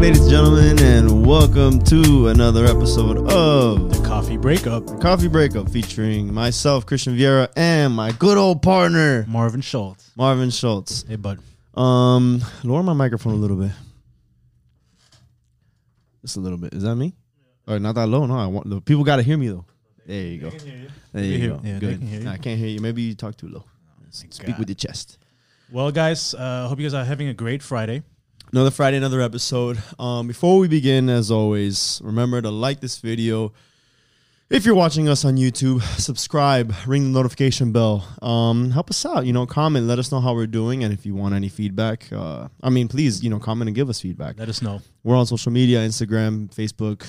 [0.00, 4.86] ladies and gentlemen, and welcome to another episode of The Coffee Breakup.
[4.86, 10.10] The Coffee Breakup featuring myself, Christian Vieira, and my good old partner, Marvin Schultz.
[10.16, 11.04] Marvin Schultz.
[11.06, 11.40] Hey, bud.
[11.74, 13.72] Um, lower my microphone a little bit.
[16.22, 16.72] Just a little bit.
[16.72, 17.14] Is that me?
[17.68, 18.24] Or not that low?
[18.24, 19.66] No, I want the people got to hear me though.
[20.06, 20.50] There you go.
[21.12, 21.60] There you go.
[21.62, 22.00] yeah, Good.
[22.00, 22.26] can.
[22.26, 22.80] I can't hear you.
[22.80, 23.64] Maybe you talk too low.
[24.08, 24.58] Speak God.
[24.60, 25.18] with your chest.
[25.70, 28.02] Well, guys, uh, hope you guys are having a great Friday.
[28.52, 29.80] Another Friday, another episode.
[29.96, 33.52] Um, before we begin, as always, remember to like this video.
[34.48, 38.04] If you're watching us on YouTube, subscribe, ring the notification bell.
[38.20, 39.24] Um, help us out.
[39.24, 42.12] You know, comment, let us know how we're doing, and if you want any feedback,
[42.12, 44.36] uh, I mean, please, you know, comment and give us feedback.
[44.36, 44.82] Let us know.
[45.04, 47.06] We're on social media: Instagram, Facebook,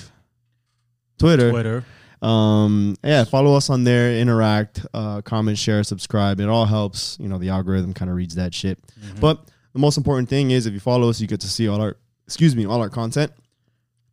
[1.18, 1.50] Twitter.
[1.50, 1.84] Twitter.
[2.22, 6.38] Um, yeah, follow us on there, interact, uh, comment, share, subscribe.
[6.38, 7.18] It all helps.
[7.18, 8.78] You know, the algorithm kind of reads that shit.
[8.86, 9.18] Mm-hmm.
[9.18, 11.80] But the most important thing is if you follow us, you get to see all
[11.80, 13.32] our, excuse me, all our content.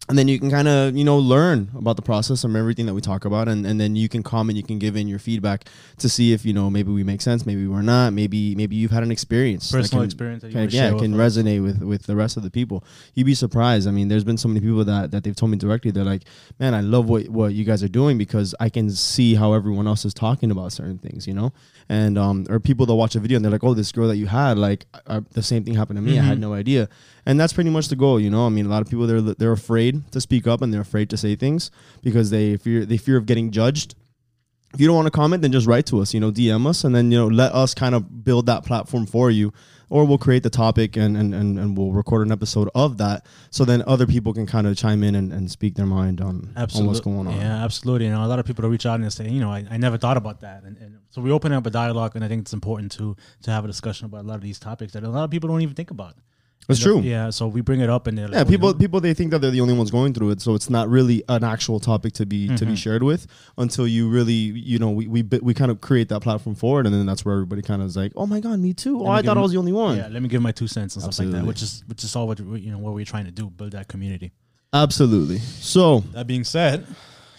[0.09, 2.95] And then you can kind of, you know, learn about the process and everything that
[2.95, 3.47] we talk about.
[3.47, 5.65] And, and then you can comment, you can give in your feedback
[5.99, 8.89] to see if, you know, maybe we make sense, maybe we're not, maybe, maybe you've
[8.89, 9.71] had an experience.
[9.71, 12.49] Personal can- experience that you can, yeah, can resonate with with the rest of the
[12.49, 12.83] people.
[13.13, 13.87] You'd be surprised.
[13.87, 15.91] I mean, there's been so many people that that they've told me directly.
[15.91, 16.23] They're like,
[16.59, 19.85] "Man, I love what what you guys are doing because I can see how everyone
[19.87, 21.53] else is talking about certain things." You know,
[21.87, 24.17] and um, or people that watch a video and they're like, "Oh, this girl that
[24.17, 26.17] you had, like, uh, the same thing happened to me.
[26.17, 26.41] I had Mhm.
[26.41, 26.89] no idea."
[27.27, 28.19] And that's pretty much the goal.
[28.19, 30.73] You know, I mean, a lot of people they're they're afraid to speak up and
[30.73, 33.95] they're afraid to say things because they fear they fear of getting judged
[34.73, 36.83] if you don't want to comment, then just write to us, you know, DM us,
[36.83, 39.51] and then, you know, let us kind of build that platform for you.
[39.91, 43.25] Or we'll create the topic and, and, and, and we'll record an episode of that.
[43.49, 46.53] So then other people can kind of chime in and, and speak their mind on,
[46.55, 47.35] on what's going on.
[47.35, 48.05] Yeah, absolutely.
[48.05, 49.97] And a lot of people will reach out and say, you know, I, I never
[49.97, 50.61] thought about that.
[50.61, 53.51] And, and so we open up a dialogue, and I think it's important to to
[53.51, 55.61] have a discussion about a lot of these topics that a lot of people don't
[55.61, 56.17] even think about.
[56.69, 56.99] It's true.
[57.01, 59.01] Yeah, so we bring it up, and they're like, Yeah, oh, you people know, people
[59.01, 61.43] they think that they're the only ones going through it, so it's not really an
[61.43, 62.77] actual topic to be to be Mhm.
[62.77, 66.55] shared with until you really you know we we we kind of create that platform
[66.55, 68.73] for it, and then that's where everybody kind of is like, oh my god, me
[68.73, 68.99] too.
[68.99, 69.97] Oh, me I give thought I was the only one.
[69.97, 72.15] Yeah, let me give my two cents and stuff like that, which is which is
[72.15, 74.31] all what you know what we're trying to do, build that community.
[74.71, 75.39] Absolutely.
[75.39, 76.85] So That being said,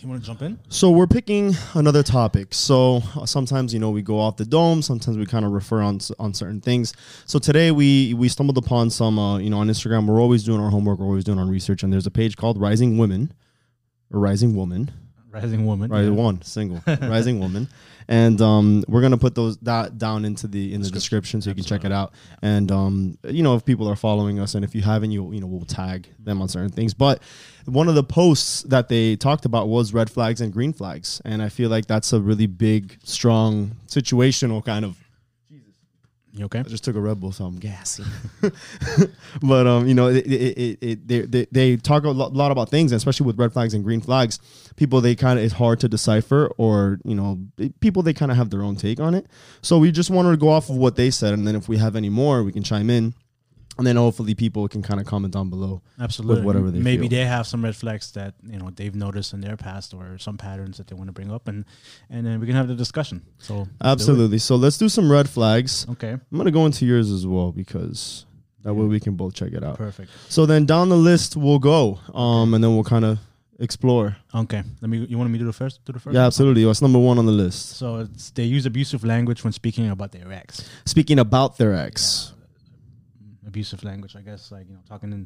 [0.03, 0.59] you want to jump in?
[0.69, 2.55] So we're picking another topic.
[2.55, 4.83] So uh, sometimes you know we go off the dome.
[4.83, 6.95] Sometimes we kind of refer on on certain things.
[7.27, 10.07] So today we we stumbled upon some uh, you know on Instagram.
[10.07, 10.99] We're always doing our homework.
[10.99, 11.83] We're always doing our research.
[11.83, 13.33] And there's a page called Rising Women,
[14.13, 14.91] or Rising Woman,
[15.31, 15.91] Rising woman.
[15.91, 16.05] right?
[16.05, 16.11] yeah.
[16.11, 17.69] One single Rising Woman,
[18.11, 21.55] and um, we're gonna put those that down into the in the description so you
[21.55, 22.13] can check it out.
[22.43, 25.41] And um, you know if people are following us, and if you haven't, you you
[25.41, 26.93] know we'll tag them on certain things.
[26.93, 27.23] But
[27.67, 31.41] one of the posts that they talked about was red flags and green flags, and
[31.41, 34.97] I feel like that's a really big, strong situational kind of.
[36.33, 36.61] You okay?
[36.61, 38.05] I just took a Red Bull, so I'm gassy.
[39.43, 42.53] but um, you know, it, it, it, it, they, they they talk a lot, lot
[42.53, 44.39] about things, especially with red flags and green flags.
[44.77, 47.41] People they kind of it's hard to decipher, or you know,
[47.81, 49.27] people they kind of have their own take on it.
[49.63, 51.79] So we just wanted to go off of what they said, and then if we
[51.79, 53.15] have any more, we can chime in,
[53.79, 55.81] and then hopefully people can kind of comment down below.
[55.99, 56.45] Absolutely.
[56.45, 57.19] whatever they Maybe feel.
[57.19, 60.37] they have some red flags that you know they've noticed in their past, or some
[60.37, 61.65] patterns that they want to bring up, and
[62.11, 63.23] and then we can have the discussion.
[63.39, 63.93] So let's do it.
[63.93, 64.39] Absolutely.
[64.39, 65.87] So let's do some red flags.
[65.91, 66.11] Okay.
[66.13, 68.27] I'm gonna go into yours as well because
[68.63, 69.77] that way we can both check it out.
[69.77, 70.11] Perfect.
[70.29, 73.19] So then down the list we'll go, um, and then we'll kind of
[73.59, 74.17] explore.
[74.35, 74.63] Okay.
[74.81, 75.07] Let me.
[75.09, 75.85] You want me to do the first?
[75.85, 76.15] Do the first.
[76.15, 76.65] Yeah, absolutely.
[76.67, 77.77] What's number one on the list?
[77.77, 80.69] So it's they use abusive language when speaking about their ex.
[80.85, 82.33] Speaking about their ex.
[83.51, 85.23] Abusive language, I guess, like you know, talking in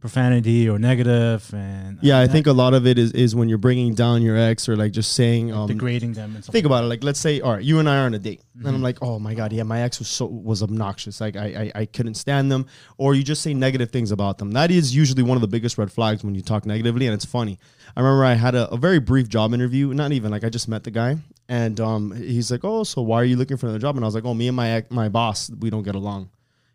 [0.00, 3.48] profanity or negative, and Yeah, I that- think a lot of it is, is when
[3.48, 6.34] you're bringing down your ex or like just saying, um, degrading them.
[6.34, 6.88] And think like about it.
[6.88, 8.74] Like, let's say, all right, you and I are on a date, and Mm-hmm.
[8.74, 11.20] I'm like, oh my god, yeah, my ex was so was obnoxious.
[11.22, 12.66] Like, I, I I couldn't stand them.
[12.98, 14.50] Or you just say negative things about them.
[14.52, 17.24] That is usually one of the biggest red flags when you talk negatively, and it's
[17.38, 17.58] funny.
[17.96, 19.94] I remember I had a, a very brief job interview.
[19.94, 21.16] Not even like I just met the guy,
[21.48, 23.96] and um, he's like, oh, so why are you looking for another job?
[23.96, 26.28] And I was like, oh, me and my ex- my boss, we don't get along.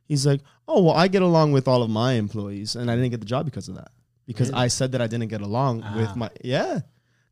[0.09, 3.11] He's like, oh, well, I get along with all of my employees, and I didn't
[3.11, 3.91] get the job because of that.
[4.25, 5.95] Because I said that I didn't get along Ah.
[5.95, 6.79] with my yeah.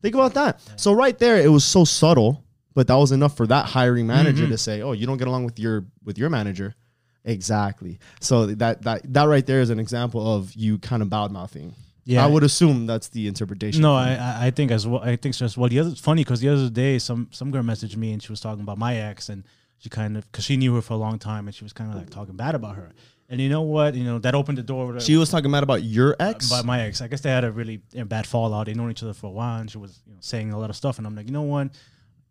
[0.02, 0.62] Think about that.
[0.78, 2.44] So right there, it was so subtle,
[2.74, 4.52] but that was enough for that hiring manager Mm-hmm.
[4.52, 6.76] to say, "Oh, you don't get along with your with your manager."
[7.26, 8.00] Exactly.
[8.22, 11.74] So that that that right there is an example of you kind of bad mouthing.
[12.06, 12.24] Yeah.
[12.24, 13.82] I would assume that's the interpretation.
[13.82, 15.02] No, I I- I think as well.
[15.04, 15.68] I think so as well.
[15.70, 18.32] The other it's funny because the other day some some girl messaged me and she
[18.32, 19.44] was talking about my ex and
[19.78, 21.92] she kind of because she knew her for a long time and she was kind
[21.92, 22.92] of like talking bad about her.
[23.30, 23.96] And you know what?
[23.96, 25.00] You know that opened the door.
[25.00, 26.48] She was talking bad about your ex.
[26.48, 27.02] about my ex.
[27.02, 28.68] I guess they had a really bad fallout.
[28.68, 30.70] They known each other for a while, and she was you know, saying a lot
[30.70, 30.98] of stuff.
[30.98, 31.70] And I'm like, you know what?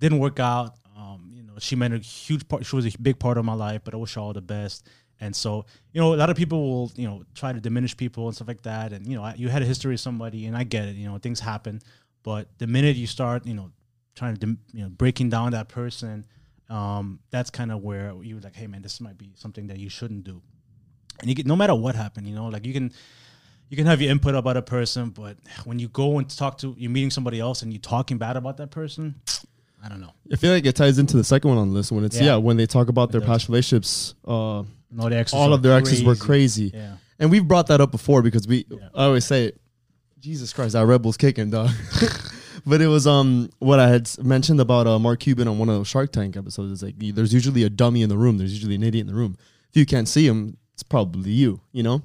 [0.01, 0.75] Didn't work out.
[0.97, 2.65] Um, you know, she meant a huge part.
[2.65, 4.89] She was a big part of my life, but I wish her all the best.
[5.21, 8.27] And so, you know, a lot of people will, you know, try to diminish people
[8.27, 8.93] and stuff like that.
[8.93, 11.17] And, you know, you had a history with somebody and I get it, you know,
[11.19, 11.81] things happen.
[12.23, 13.71] But the minute you start, you know,
[14.15, 16.27] trying to, you know, breaking down that person,
[16.69, 19.89] um, that's kind of where you're like, hey, man, this might be something that you
[19.89, 20.43] shouldn't do.
[21.21, 22.93] And you get, no matter what happened, you know, like you can,
[23.69, 26.75] you can have your input about a person, but when you go and talk to,
[26.79, 29.15] you're meeting somebody else and you're talking bad about that person,
[29.85, 30.13] I don't know.
[30.33, 32.25] I feel like it ties into the second one on the list when it's yeah,
[32.27, 32.37] Yeah.
[32.37, 34.15] when they talk about their past relationships.
[34.27, 36.97] Uh, No, the all of their exes were crazy, Yeah.
[37.19, 38.67] and we've brought that up before because we.
[38.69, 38.89] Yeah.
[38.95, 39.61] I always say, it,
[40.19, 41.71] Jesus Christ, our Red Bull's kicking, dog.
[42.67, 45.77] but it was um what I had mentioned about uh, Mark Cuban on one of
[45.77, 46.73] those Shark Tank episodes.
[46.73, 48.39] It's like there's usually a dummy in the room.
[48.39, 49.37] There's usually an idiot in the room.
[49.71, 51.61] If you can't see him, it's probably you.
[51.73, 52.03] You know.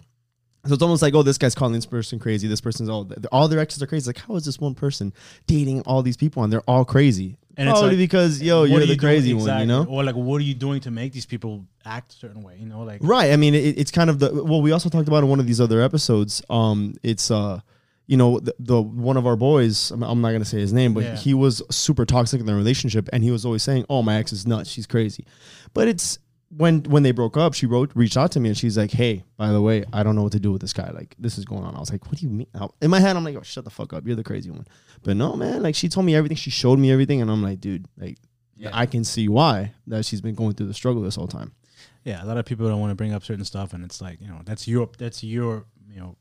[0.67, 2.47] So it's almost like, oh, this guy's calling this person crazy.
[2.47, 4.07] This person's all all their exes are crazy.
[4.07, 5.11] Like, how is this one person
[5.47, 7.37] dating all these people and they're all crazy?
[7.57, 9.85] And it's Probably like, because yo, you're the you doing- crazy one, you know.
[9.89, 12.57] Or like, what are you doing to make these people act a certain way?
[12.59, 13.31] You know, like Right.
[13.31, 14.61] I mean, it, it's kind of the well.
[14.61, 16.43] We also talked about in one of these other episodes.
[16.49, 17.59] Um, it's uh,
[18.07, 19.91] you know, the, the one of our boys.
[19.91, 21.15] I'm, I'm not gonna say his name, but Yeah.
[21.15, 24.33] he was super toxic in their relationship, and he was always saying, "Oh, my ex
[24.33, 24.69] is nuts.
[24.69, 25.25] She's crazy."
[25.73, 26.19] But it's
[26.49, 29.23] when when they broke up, she wrote reached out to me, and she's like, "Hey,
[29.37, 30.89] by the way, I don't know what to do with this guy.
[30.91, 32.47] Like, this is going on." I was like, "What do you mean?"
[32.81, 34.05] In my head, I'm like, "Oh, shut the fuck up.
[34.05, 34.65] You're the crazy one."
[35.03, 35.63] But no, man.
[35.63, 36.35] Like, she told me everything.
[36.37, 38.17] She showed me everything, and I'm like, dude, like.
[38.57, 38.69] Yeah.
[38.73, 41.51] I can see why that she's been going through the struggle this whole time.
[42.05, 44.21] yeah, a lot of people don't want to bring up certain stuff, and it's like
[44.21, 46.15] you know, that's your that's your you know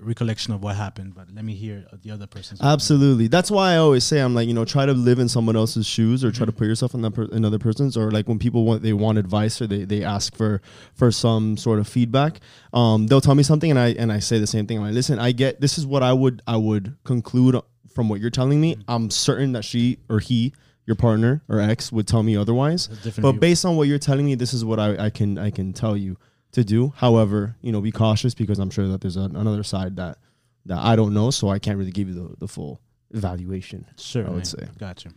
[0.00, 1.14] recollection of what happened.
[1.14, 2.60] But let me hear the other person's.
[2.60, 3.28] Absolutely.
[3.28, 5.86] That's why I always say I'm like, you know, try to live in someone else's
[5.86, 8.64] shoes or try to put yourself in that per- another person's or like when people
[8.64, 10.60] want they want advice or they, they ask for
[10.94, 12.40] for some sort of feedback.
[12.72, 14.78] Um, they'll tell me something and I and I say the same thing.
[14.78, 17.60] I'm like, listen, I get this is what I would I would conclude
[17.94, 18.76] from what you're telling me.
[18.86, 20.52] I'm certain that she or he
[20.86, 22.88] your partner or ex would tell me otherwise.
[22.88, 23.32] But view.
[23.32, 25.96] based on what you're telling me, this is what I, I can I can tell
[25.96, 26.16] you
[26.52, 26.92] to do.
[26.96, 30.18] However, you know, be cautious because I'm sure that there's an, another side that
[30.66, 32.80] that I don't know, so I can't really give you the, the full
[33.10, 33.86] evaluation.
[33.96, 34.68] Sure, I would say.
[34.78, 35.10] Gotcha.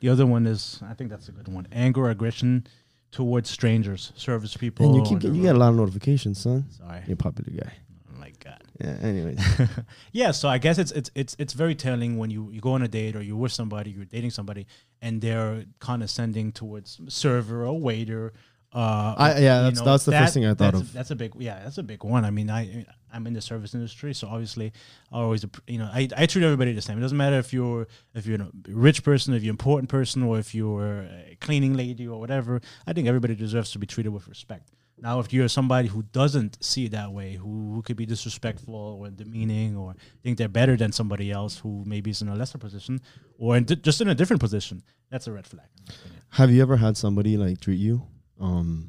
[0.00, 1.68] The other one is, I think that's a good one.
[1.72, 2.66] Anger, or aggression
[3.10, 4.86] towards strangers, service people.
[4.86, 6.66] And you keep getting, you get a lot of notifications, son.
[6.70, 7.02] Sorry.
[7.06, 7.72] You're a popular guy.
[8.12, 8.62] Oh my God.
[8.80, 8.96] Yeah.
[9.02, 9.38] Anyways,
[10.12, 12.82] yeah, so I guess it's it's it's it's very telling when you you go on
[12.82, 14.66] a date or you're with somebody, you're dating somebody,
[15.00, 18.32] and they're condescending towards server or waiter.
[18.74, 20.92] Uh, I- yeah, that's- that's the first thing I thought that's- of.
[20.92, 22.24] That's a big yeah, that's a big one.
[22.24, 24.72] I mean, I I'm in the service industry, so obviously
[25.12, 26.98] I always you know I, I treat everybody the same.
[26.98, 30.22] It doesn't matter if you're if you're a rich person, if you're an important person,
[30.24, 32.60] or if you're a cleaning lady or whatever.
[32.86, 34.70] I think everybody deserves to be treated with respect.
[34.96, 38.74] Now, if you're somebody who doesn't see it that way, who, who could be disrespectful
[38.74, 42.58] or demeaning, or think they're better than somebody else who maybe is in a lesser
[42.58, 43.00] position,
[43.36, 45.66] or in di- just in a different position, that's a red flag.
[45.78, 46.22] in my opinion.
[46.30, 48.06] have you ever had somebody like treat you,
[48.40, 48.88] um,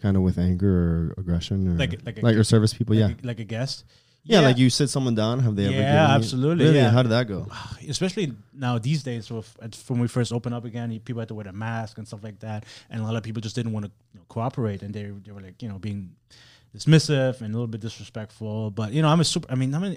[0.00, 2.96] kind of with anger or aggression, or Like a- like a- your service people?
[2.96, 3.24] Like, yeah.
[3.24, 3.84] a, like a guest.
[4.24, 5.40] yeah, Like you sit someone down.
[5.40, 5.74] Have they ever?
[5.74, 6.78] Yeah, absolutely, Really?
[6.78, 6.90] yeah.
[6.90, 7.46] How did that go?
[7.88, 11.46] especially now these days it's- when we first opened up again people had to wear
[11.48, 13.92] a mask and stuff like that and a lot of people just didn't want to
[14.14, 16.10] you know, cooperate and they, they were like you know being
[16.74, 19.78] dismissive and a little bit disrespectful but you know i'm a super i mean i
[19.78, 19.96] mean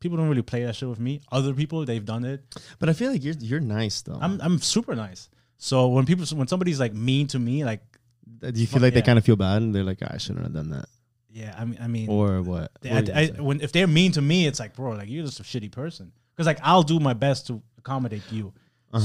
[0.00, 2.40] people don't really play that shit with me other people they've done it
[2.78, 4.18] But I feel like you're you're nice though.
[4.20, 7.82] i'm i'm super nice so when people when somebody's like mean to me like
[8.40, 10.54] Do you feel like they kind of feel bad and they're like, I shouldn't have
[10.54, 10.86] done that,
[11.30, 12.70] yeah i mean i mean or what?
[12.80, 15.24] they- What I, I, when if they're mean to me it's like bro like you're
[15.26, 18.52] just a shitty person because like i'll do my best to accommodate you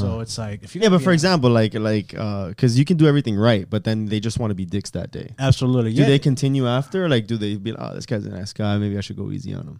[0.01, 0.85] so it's like if you Uh-huh.
[0.85, 1.07] yeah, but yeah.
[1.07, 4.39] for example, like like uh, because you can do everything right, but then they just
[4.39, 5.27] want to be dicks that day.
[5.37, 7.09] absolutely Do yeah they continue after?
[7.09, 8.77] Like, do they be like, oh, this guy's a nice guy.
[8.77, 9.79] Maybe I should go easy on him.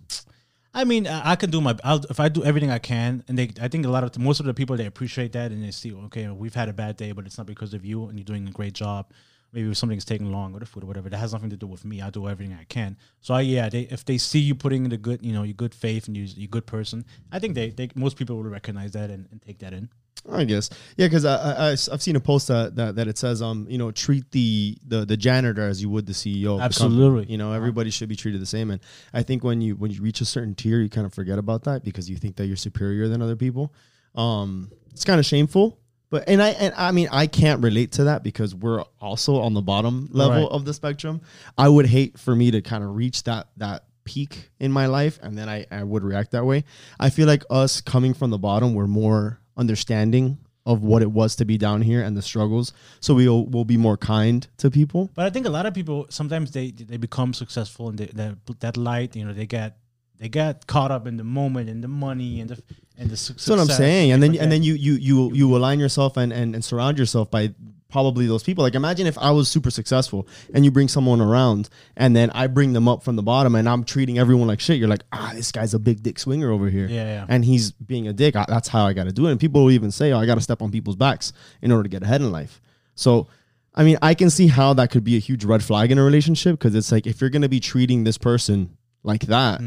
[0.73, 1.73] I mean, I, I can do my.
[1.85, 4.19] I'll, if I do everything I can, and they, I think a lot of the,
[4.19, 6.97] most of the people they appreciate that, and they see, okay, we've had a bad
[6.97, 9.05] day, but it's not because of you, and you're doing a great job.
[9.53, 11.67] Maybe if something's taking long or the food or whatever, that has nothing to do
[11.67, 12.01] with me.
[12.01, 12.97] I do everything I can.
[13.21, 15.53] So I, yeah, they, if they see you putting in the good, you know, your
[15.53, 18.43] good faith and you, you're a good person, I think they, they most people will
[18.43, 19.89] recognize that and, and take that in.
[20.31, 23.41] I guess, yeah, because I, I, have seen a post that, that that it says,
[23.41, 26.43] um, you know, treat the the, the janitor as you would the CEO.
[26.43, 26.63] The company.
[26.63, 27.25] Absolutely.
[27.25, 28.71] you know, everybody should be treated the same.
[28.71, 28.79] And
[29.13, 31.63] I think when you when you reach a certain tier, you kind of forget about
[31.65, 33.73] that because you think that you're superior than other people.
[34.15, 35.77] Um, it's kind of shameful.
[36.13, 39.55] But and I and I mean I can't relate to that because we're also on
[39.55, 40.51] the bottom level Right.
[40.51, 41.21] of the spectrum.
[41.57, 45.17] I would hate for me to kind of reach that that peak in my life
[45.23, 46.65] and then I, I would react that way.
[46.99, 51.35] I feel like us coming from the bottom, we're more understanding of what it was
[51.37, 52.73] to be down here and the struggles.
[52.99, 55.09] So we'll we'll be more kind to people.
[55.15, 58.37] But I think a lot of people sometimes they they become successful and they, that
[58.59, 59.77] that light, you know, they get
[60.19, 62.61] they get caught up in the moment and the money and the
[62.97, 63.45] and the success.
[63.45, 64.11] That's what I'm saying.
[64.11, 67.31] And then and then you you you you align yourself and, and, and surround yourself
[67.31, 67.53] by
[67.89, 68.63] probably those people.
[68.63, 72.47] Like imagine if I was super successful and you bring someone around and then I
[72.47, 74.79] bring them up from the bottom and I'm treating everyone like shit.
[74.79, 76.87] You're like, ah, this guy's a big dick swinger over here.
[76.87, 77.25] Yeah, yeah.
[77.29, 78.35] And he's being a dick.
[78.35, 79.31] I, that's how I got to do it.
[79.31, 81.83] And people will even say, oh, I got to step on people's backs in order
[81.83, 82.59] to get ahead in life.
[82.95, 83.27] So,
[83.75, 86.03] I mean, I can see how that could be a huge red flag in a
[86.03, 89.61] relationship because it's like if you're going to be treating this person like that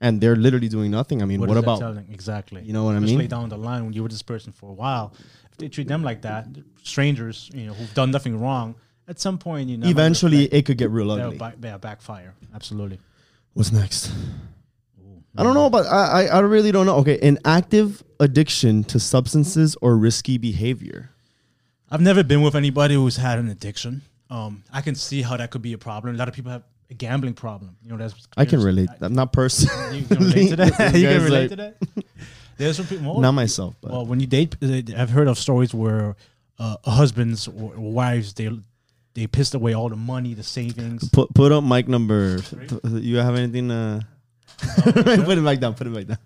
[0.00, 2.06] and they're literally doing nothing, I mean, what, that about telling?
[2.10, 2.62] exactly?
[2.62, 3.28] You know what I Especially mean?
[3.28, 5.12] down the line when you were this person for a while,
[5.52, 6.46] if they treat them like that,
[6.82, 8.74] strangers, you know, who've done nothing wrong,
[9.08, 11.36] at some point, you know, eventually it could get real ugly.
[11.36, 12.34] back, they'll backfire.
[12.54, 12.98] Absolutely.
[13.54, 14.12] What's next?
[15.36, 16.96] I don't know, but I, I I really don't know.
[16.96, 21.10] Okay, an active addiction to substances or risky behavior.
[21.88, 24.02] I've never been with anybody who's had an addiction.
[24.28, 26.14] Um, I can see how that could be a problem.
[26.14, 27.76] A lot of people have a gambling problem.
[27.82, 28.88] You know, that's I can relate.
[29.00, 30.00] I'm not personally.
[30.00, 30.94] You can relate to that.
[30.94, 32.04] you can relate like- to that.
[32.56, 33.20] There's some people.
[33.20, 36.14] Not myself, but Well, when you date, I've heard of stories where
[36.58, 38.50] uh, husbands or wives they
[39.14, 41.08] they pissed away all the money, the savings.
[41.08, 42.38] put put up mic number.
[42.84, 43.70] You have anything?
[43.70, 44.02] Uh,
[44.84, 45.74] put it back down.
[45.74, 46.18] Put it back down.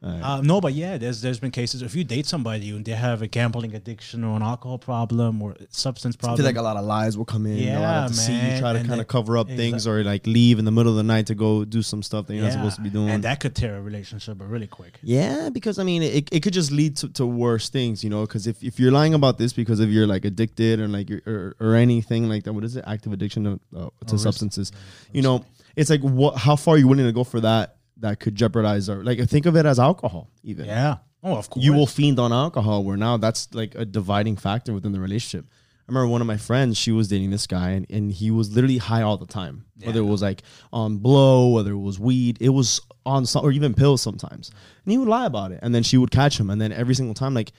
[0.00, 3.20] Uh, no, but yeah, there's there's been cases if you date somebody and they have
[3.20, 6.76] a gambling addiction or an alcohol problem or substance problem, I feel like a lot
[6.76, 7.54] of lies will come in.
[7.68, 8.52] a lot Yeah, of deceit.
[8.54, 10.96] You try to kind of cover up things or like leave in the middle of
[10.96, 13.08] the night to go do some stuff that you're not supposed to be doing.
[13.10, 15.00] and that could tear a relationship really quick.
[15.02, 18.20] Yeah, because I mean, it, it could just lead to, to worse things, you know.
[18.20, 21.22] Because if, if you're lying about this because if you're like addicted or like you're,
[21.26, 22.84] or, or anything like that, what is it?
[22.86, 24.70] Active addiction to, uh, to risk- substances,
[25.12, 25.44] you know.
[25.74, 26.36] It's like what?
[26.36, 27.77] How far are you willing to go for that?
[28.00, 30.30] That could jeopardize or like think of it as alcohol.
[30.42, 30.98] Even Yeah.
[31.22, 31.64] Oh, of course.
[31.64, 32.84] you will fiend on alcohol.
[32.84, 35.46] Where now that's like a dividing factor within the relationship.
[35.50, 38.54] I remember one of my friends, she was dating this guy, and, and he was
[38.54, 39.64] literally high all the time.
[39.82, 43.52] Whether it was like on blow, whether it was weed, it was on some, or
[43.52, 44.50] even pills sometimes.
[44.84, 46.94] And he would lie about it, and then she would catch him, and then every
[46.94, 47.52] single time, like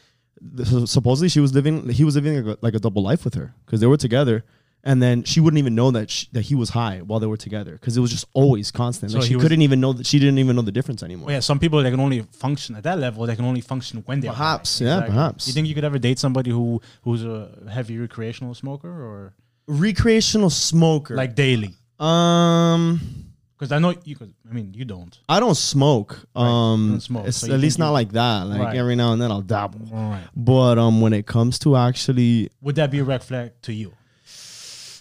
[0.86, 3.54] supposedly she was living, he was living like a, like a double life with her
[3.66, 4.46] because they were together.
[4.84, 7.36] And then she wouldn't even know that she, that he was high while they were
[7.38, 9.12] together because it was just always constant.
[9.12, 11.26] So Like she was- couldn't even know that she didn't even know the difference anymore.
[11.28, 13.26] Well, yeah, some people they can only function at that level.
[13.26, 14.38] They can only function when they're high.
[14.56, 15.48] Perhaps, yeah, perhaps.
[15.48, 19.34] You think you could ever date somebody who who's a heavy recreational smoker or
[19.68, 21.76] Recreational smoker, like daily?
[22.00, 23.26] Um,
[23.58, 24.16] Because I know you.
[24.16, 25.20] Cause, I mean, you don't.
[25.28, 26.18] I don't smoke.
[26.36, 28.48] Um, don't smoke, it's so at least not like that.
[28.48, 28.76] Like Right.
[28.78, 29.82] every now and then I'll dabble.
[29.92, 30.24] Right.
[30.36, 33.92] But um, when it comes to actually Would that be a red flag to you?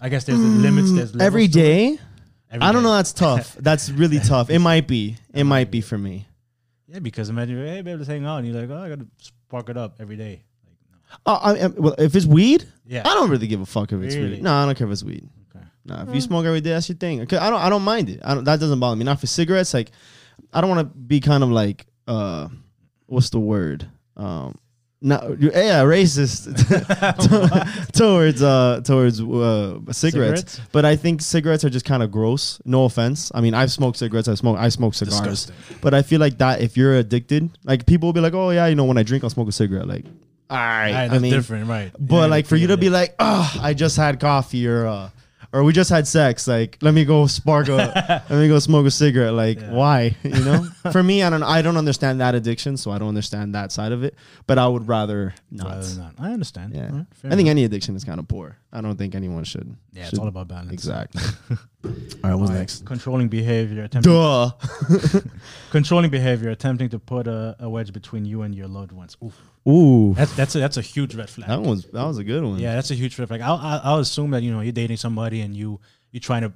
[0.00, 0.92] I guess there's limits.
[0.92, 1.62] There's levels every to it.
[1.62, 1.98] day,
[2.50, 2.88] Every I don't day.
[2.88, 2.94] know.
[2.94, 3.54] That's tough.
[3.60, 4.50] that's really tough.
[4.50, 5.16] It might be.
[5.34, 6.26] It might be for me.
[6.86, 8.38] Yeah, because imagine, hey, babe, let's hang out.
[8.38, 10.42] And you're like, oh, I got to spark it up every day.
[10.64, 11.16] Like, no.
[11.26, 13.02] Oh, I, I- well, if it's weed, Yeah.
[13.04, 14.30] I don't really give a fuck if it's Really?
[14.36, 14.42] weed.
[14.42, 15.28] No, I don't care if it's weed.
[15.54, 15.64] Okay.
[15.84, 17.20] No, if you smoke every day, that's your thing.
[17.22, 17.60] Okay, I don't.
[17.60, 18.20] I don't mind it.
[18.24, 19.04] I don't, that doesn't bother me.
[19.04, 19.74] Not for cigarettes.
[19.74, 19.90] Like,
[20.52, 22.48] I don't want to be kind of like, uh,
[23.06, 23.86] what's the word?
[24.16, 24.56] Um,
[25.00, 26.48] no, yeah, racist
[27.92, 30.52] towards uh towards uh cigarettes.
[30.52, 30.60] Cigarettes?
[30.72, 32.60] But I think cigarettes are just kind of gross.
[32.64, 33.30] No offense.
[33.34, 34.26] I mean, I've smoked cigarettes.
[34.28, 34.58] I smoke.
[34.58, 35.18] I smoke cigars.
[35.20, 35.54] Disgusting.
[35.80, 38.66] But I feel like that if you're addicted, like people will be like, oh yeah,
[38.66, 39.86] you know, when I drink, I'll smoke a cigarette.
[39.86, 40.04] Like,
[40.50, 40.92] all right.
[40.92, 41.92] Right, I that's mean, different, right?
[41.98, 45.10] but Yeah, like for you to be like, oh, I just had coffee or uh,
[45.52, 46.46] or we just had sex.
[46.46, 47.76] Like, let me go spark a,
[48.30, 49.32] let me go smoke a cigarette.
[49.34, 49.72] Like, Yeah.
[49.72, 50.16] why?
[50.22, 53.54] You know, for me, I don't, I don't understand that addiction, so I don't understand
[53.54, 54.14] that side of it.
[54.46, 55.66] But I would rather not.
[55.68, 56.14] Rather not.
[56.18, 56.74] I understand.
[56.74, 57.50] Yeah, right, I think enough.
[57.50, 58.56] any addiction is kind of poor.
[58.72, 59.74] I don't think anyone should.
[59.92, 60.72] yeah, it's all about balance.
[60.72, 61.22] exactly.
[61.84, 62.84] all right, what's All right, next?
[62.84, 63.84] Controlling behavior.
[63.84, 64.50] Attempting, Duh.
[65.70, 66.50] controlling behavior.
[66.50, 69.16] Attempting to put a, a wedge between you and your loved ones.
[69.24, 69.34] Oof.
[69.66, 71.48] Ooh, That's that's a, that's a huge red flag.
[71.48, 72.58] that was that was a good one.
[72.58, 73.40] Yeah, that's a huge red flag.
[73.42, 76.52] I'll, I'll, I'll assume that you know you're dating somebody and you you're trying to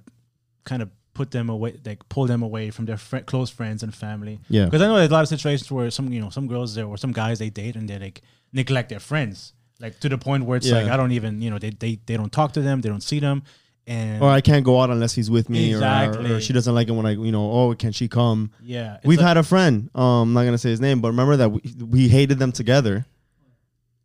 [0.64, 3.94] kind of put them away, like pull them away from their fri close friends and
[3.94, 4.40] family.
[4.48, 4.64] Yeah.
[4.64, 6.86] because I know there's a lot of situations where some you know some girls there
[6.86, 9.52] or some guys they date and they like neglect their friends,
[9.82, 12.16] like to the point where it's like I don't even you know they, they they
[12.16, 13.42] don't talk to them, they don't see them,
[13.86, 16.40] and Or I can't go out unless he's with me, or- or, Exactly.
[16.40, 18.52] she doesn't like it when I, you know, oh, can she come?
[18.62, 19.90] yeah, We've like- had a friend.
[19.94, 23.04] Um, I'm not gonna say his name, but remember that we, we hated them together,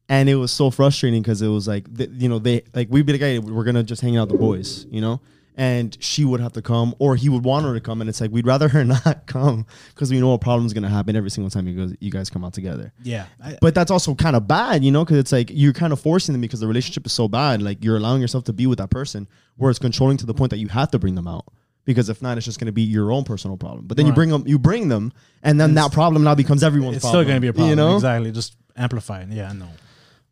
[0.10, 3.06] and it was so frustrating because it was like, th- you know, they like we'd
[3.06, 5.22] be like, hey, we're gonna just hang out the boys, you know,
[5.58, 8.22] and she would have to come, or he would want her to come, and it's
[8.22, 11.50] like we'd rather her not come because we know a problem's gonna happen every single
[11.50, 12.94] time you guys you guys come out together.
[13.04, 15.92] yeah, I, But that's also kind of bad, you know, because it's like you're kind
[15.92, 17.62] of forcing them because the relationship is so bad.
[17.62, 20.52] Like you're allowing yourself to be with that person, where it's controlling to the point
[20.52, 21.46] that you have to bring them out.
[21.86, 23.88] Because if not, it's just going to be your own personal problem.
[23.88, 26.98] But then you bring them, you bring them, and then that problem now becomes everyone's
[26.98, 26.98] problem.
[26.98, 27.24] it's problem.
[27.24, 27.70] still gonna be a problem.
[27.70, 27.96] You know?
[27.96, 29.30] exactly, just amplify it.
[29.30, 29.70] Yeah, no.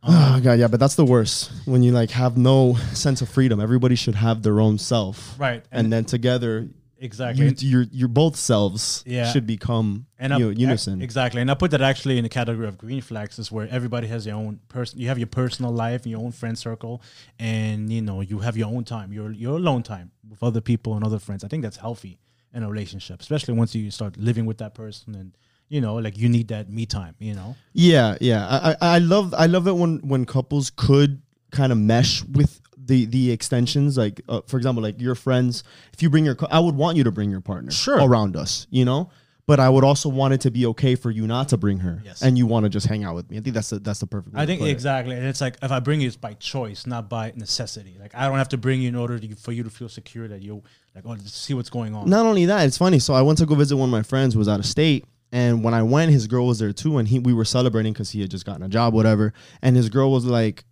[0.08, 3.60] Oh god, yeah, but that's the worst when you like have no sense of freedom.
[3.60, 6.70] Everybody should have their own self, Right, And, then together,
[7.00, 7.46] Exactly.
[7.46, 9.32] you, your your both selves Yeah.
[9.32, 11.02] should become and you know, unison.
[11.02, 14.08] Exactly, and I put that actually in the category of green flags, is where everybody
[14.08, 15.00] has their own person.
[15.00, 17.02] You have your personal life, your own friend circle,
[17.40, 20.96] and you know you have your own time, your your alone time with other people
[20.96, 21.44] and other friends.
[21.44, 22.20] I think that's healthy
[22.54, 25.38] in a relationship, especially once you start living with that person, and
[25.70, 27.16] you know, like you need that me time.
[27.20, 28.76] You know, Yeah, yeah.
[28.82, 33.06] I, I love I love it when when couples could kind of mesh with the
[33.06, 33.98] the extensions.
[33.98, 35.64] Like uh, for example, like your friends.
[35.94, 37.98] If you bring your, I would want you to bring your partner Sure.
[38.00, 38.68] around us.
[38.70, 39.10] You know.
[39.48, 42.02] But I would also want it to be okay for you not to bring her,
[42.04, 42.24] Yes.
[42.24, 43.38] and you want to just hang out with me.
[43.38, 44.34] I think that's the, that's the perfect.
[44.34, 44.72] Way I to think put it.
[44.72, 47.96] exactly, and it's like if I bring you, it's by choice, not by necessity.
[48.00, 50.28] Like I don't have to bring you in order to, for you to feel secure
[50.30, 50.64] that you
[50.96, 52.10] like, oh, see what's going on.
[52.10, 52.98] Not only that, it's funny.
[52.98, 55.06] So I went to go visit one of my friends who was out of state,
[55.32, 58.12] and when I went, his girl was there too, and he we were celebrating because
[58.12, 59.34] he had just gotten a job, whatever.
[59.62, 60.63] And his girl was like,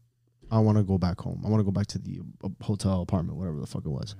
[0.51, 1.41] "I want to go back home.
[1.45, 4.15] I want to go back to the uh, hotel apartment, whatever the fuck it was."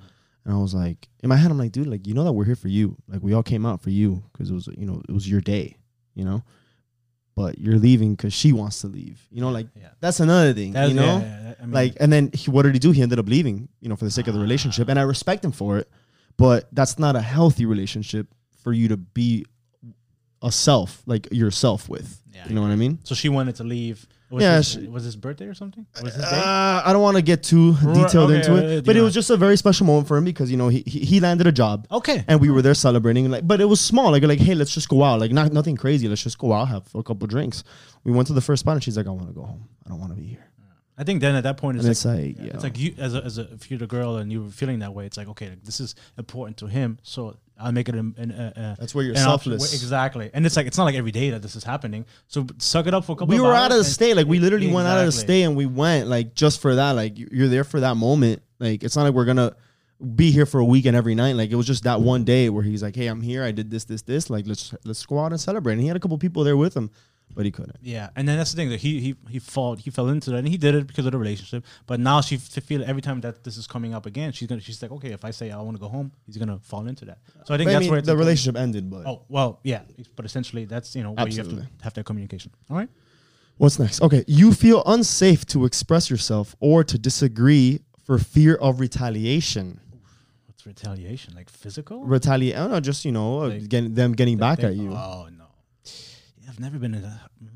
[0.46, 2.44] And I was like, in my head, I'm like, dude, like you know that we're
[2.46, 2.98] here for you.
[3.08, 5.40] Like we all came out for you because it was you know it was your
[5.42, 5.78] day,
[6.16, 6.44] you know.
[7.36, 9.26] But you're leaving because she wants to leave.
[9.32, 9.90] You know, like Yeah.
[10.02, 10.74] that's another thing.
[10.74, 11.54] That- you know, yeah, yeah.
[11.60, 13.90] I mean, like and then he, what did he do he ended up leaving you
[13.90, 15.90] know for the sake of the relationship and i respect him for it
[16.36, 18.28] but that's not a healthy relationship
[18.64, 19.46] for you to be
[20.44, 22.22] a self like yourself with.
[22.32, 23.00] Yeah, you know what i mean?
[23.04, 24.06] So she wanted to leave.
[24.30, 25.86] Was Yeah, this, she- was his birthday or something?
[26.02, 28.82] Was his uh, i don't want to get too detailed okay, into uh, it do
[28.82, 31.00] but it was just a very special moment for him because you know he he,
[31.12, 31.88] he landed a job.
[31.92, 32.26] Okay.
[32.28, 34.90] and we were there celebrating like but it was small like like hey let's just
[34.90, 37.64] go out like not nothing crazy let's just go out have a couple drinks.
[38.04, 39.70] We went to the first spot and she's like i want to go home.
[39.86, 40.46] I don't want to be here
[40.98, 42.54] I think then at that point point it's it's like, like, yeah.
[42.54, 44.94] it's like you as a, as a if you're the girl and you're feeling that
[44.94, 48.14] way, it's like okay, like, this is important to him, so I'll make it an,
[48.18, 49.74] an, uh, That's where you're an option- selfless.
[49.74, 50.30] exactly.
[50.34, 52.06] And it's like it's not like every day that this is happening.
[52.28, 53.28] So suck it up for a couple.
[53.28, 54.16] we of were out of the and- state.
[54.16, 55.36] Like we literally went out of the Exactly.
[55.36, 56.92] state and we went like just for that.
[56.92, 58.42] Like you- you're there for that moment.
[58.60, 59.56] Like it's not like we're gonna
[60.16, 61.36] be here for a weekend every night.
[61.36, 63.44] Like it was just that one day where he's like, "Hey, I'm here.
[63.44, 64.30] I did this, this, this.
[64.30, 66.76] Like let's let's go out and celebrate." And he had a couple people there with
[66.76, 66.90] him,
[67.36, 67.78] but he couldn't.
[67.82, 70.38] Yeah, and then that's the thing that he he he fall he fell into that,
[70.38, 71.66] and he did it because of the relationship.
[71.88, 74.62] But now she to feel every time that this is coming up again, she's gonna
[74.62, 77.06] she's like, okay, if I say I want to go home, he's gonna fall into
[77.06, 77.18] that.
[77.46, 78.90] So I think But I that's mean, where the relationship ended.
[78.90, 79.82] But Oh well, yeah,
[80.16, 81.70] but essentially that's you know where you have Absolutely.
[81.80, 82.52] to have that communication.
[82.70, 82.90] All right.
[83.58, 84.02] what's next?
[84.02, 89.80] Okay, you feel unsafe to express yourself or to disagree for fear of retaliation.
[90.48, 91.34] What's retaliation?
[91.36, 92.04] Like physical?
[92.04, 92.56] Retaliate?
[92.56, 94.92] I don't know, just you know, Like, getting them getting back at you.
[94.92, 95.43] Oh no.
[96.54, 97.22] I've never been in a.
[97.44, 97.48] mm,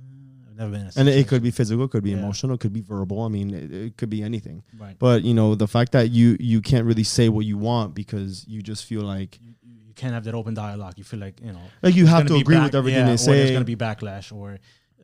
[0.49, 2.17] I've never been in and it, could be physical, it could be Yeah.
[2.17, 3.21] emotional, it could be verbal.
[3.21, 4.63] I mean, it, it could be anything.
[4.77, 4.95] Right.
[4.97, 8.45] But you know, the fact that you you can't really say what you want because
[8.47, 9.53] you just feel like you,
[9.87, 10.95] you can't have that open dialogue.
[10.97, 11.61] You feel like you know.
[11.83, 13.75] like you have gonna agree back- with everything yeah, they Or there's going to be
[13.75, 14.57] backlash, or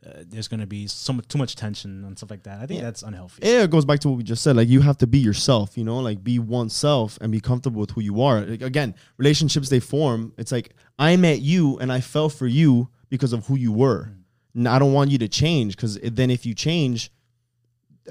[0.05, 2.59] uh, there's going to be some too much tension and stuff like that.
[2.59, 2.85] I think Yeah.
[2.87, 3.39] that's unhealthy.
[3.47, 4.55] yeah, it goes back to what we just said.
[4.57, 7.91] Like you have to be yourself, you know, like be oneself and be comfortable with
[7.91, 8.41] who you are.
[8.41, 10.33] Like, again, relationships they form.
[10.37, 14.05] It's like I met you and I fell for you because of who you were.
[14.05, 14.15] Mm.
[14.55, 17.11] And I don't want you to change because then if you change,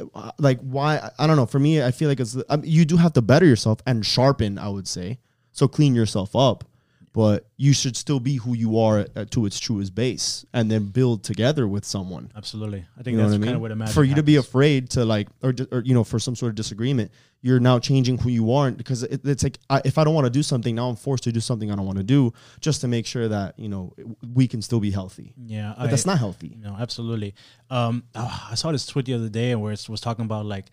[0.01, 0.99] uh, uh, like why?
[0.99, 1.47] I- I don't know.
[1.47, 4.07] For me, I feel like it's I mean, you do have to better yourself and
[4.07, 4.59] sharpen.
[4.59, 5.19] I would say
[5.51, 5.67] so.
[5.67, 6.65] Clean yourself up.
[7.15, 10.71] But you should still be who you are at, at- to its truest base, and
[10.71, 12.33] then build together with someone.
[12.35, 12.87] Absolutely.
[12.99, 13.55] I think You know that's what I kind mean?
[13.57, 16.05] of where the magic for you to be afraid to like, or, or you know,
[16.05, 17.11] for some sort of disagreement,
[17.43, 20.25] you're now changing who you are because it, it's like I, if I don't want
[20.25, 22.81] to do something, now I'm forced to do something I don't want to do just
[22.81, 23.93] to make sure that you know
[24.33, 25.35] we can still be healthy.
[25.45, 26.57] Yeah, But that's not healthy.
[26.59, 27.35] No, absolutely.
[27.69, 30.67] Um, ah, I saw this tweet the other day where it was talking about like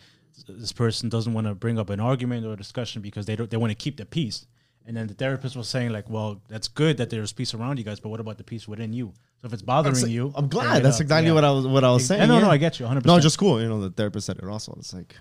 [0.48, 3.50] this person doesn't want to bring up an argument or a discussion because they don't
[3.50, 4.46] they want to keep the peace.
[4.86, 7.84] And then the therapist was saying like, well, that's good that there's peace around you
[7.84, 9.14] guys, but what about the peace within you?
[9.42, 10.84] So if it's bothering you, I'm glad.
[10.84, 11.02] That's up.
[11.02, 11.36] exactly Yeah.
[11.36, 12.22] what I was what I was saying.
[12.22, 12.46] Yeah, no, yeah.
[12.46, 13.06] no, I get you 100.
[13.06, 13.62] No, just cool.
[13.62, 14.74] You know, the therapist said it also.
[14.80, 15.16] It's like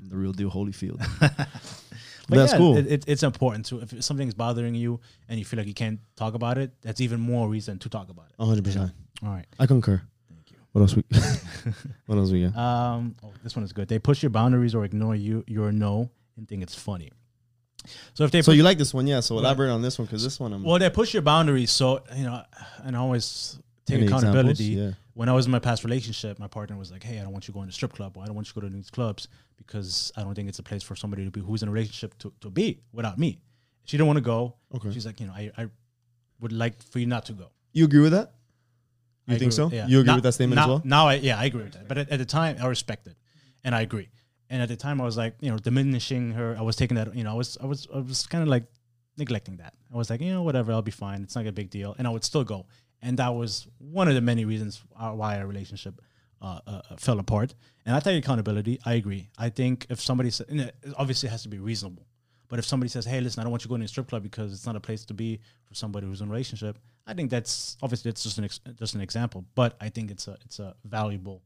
[0.00, 1.00] I'm the real deal, Holyfield.
[2.28, 2.76] But that's cool.
[2.78, 6.00] It, it, it's important to if something's bothering you and you feel like you can't
[6.16, 8.38] talk about it, that's even more reason to talk about it.
[8.38, 8.64] 100.
[8.64, 9.44] percent All right.
[9.58, 10.00] I concur.
[10.30, 10.56] Thank you.
[10.72, 11.02] What else we?
[12.06, 12.56] what else we got?
[12.56, 13.88] Um, oh, this one is good.
[13.88, 17.10] They push your boundaries or ignore you your no and think it's funny.
[18.14, 19.20] So if they So push, you like this one, yeah?
[19.20, 20.62] So elaborate on this one because this one I'm.
[20.62, 21.70] well, they push your boundaries.
[21.70, 22.42] So you know,
[22.84, 24.64] and I always take Any accountability.
[24.64, 24.90] Yeah.
[25.14, 27.46] When I was in my past relationship, my partner was like, "Hey, I don't want
[27.48, 29.28] you going to strip club, or I don't want you to go to these clubs
[29.58, 32.16] because I don't think it's a place for somebody to be who's in a relationship
[32.18, 33.40] to, to be without me."
[33.84, 34.54] She didn't want to go.
[34.74, 34.92] Okay.
[34.92, 35.66] She's like, you know, I, I
[36.40, 37.50] would like for you not to go.
[37.72, 38.32] You agree with that?
[39.26, 39.64] You I think so?
[39.64, 39.86] with- yeah.
[39.88, 40.82] You agree Now- with that statement now, as well?
[40.84, 41.88] Now, I, yeah, I agree with that.
[41.88, 43.16] But at, at the time, I respect it,
[43.64, 44.08] and I agree.
[44.52, 46.54] And at the time, I was like, you know, diminishing her.
[46.58, 48.64] I was taking that, you know, I was, I was, I was kind of like
[49.16, 49.72] neglecting that.
[49.92, 51.22] I was like, you know, whatever, I'll be fine.
[51.22, 52.66] It's not a big deal, and I would still go.
[53.00, 54.82] And that was one of the many reasons
[55.20, 55.94] why our relationship
[56.42, 57.54] uh, uh, uh, fell apart.
[57.86, 58.78] And I take accountability.
[58.84, 59.30] I agree.
[59.38, 62.06] I think if somebody said, it obviously has to be reasonable,
[62.48, 64.22] But if somebody says, "Hey, listen, I don't want you going to a strip club
[64.22, 67.30] because it's not a place to be for somebody who's in a relationship," I think
[67.30, 70.58] that's obviously it's just an ex- just an example, but I think it's a it's
[70.58, 71.42] a valuable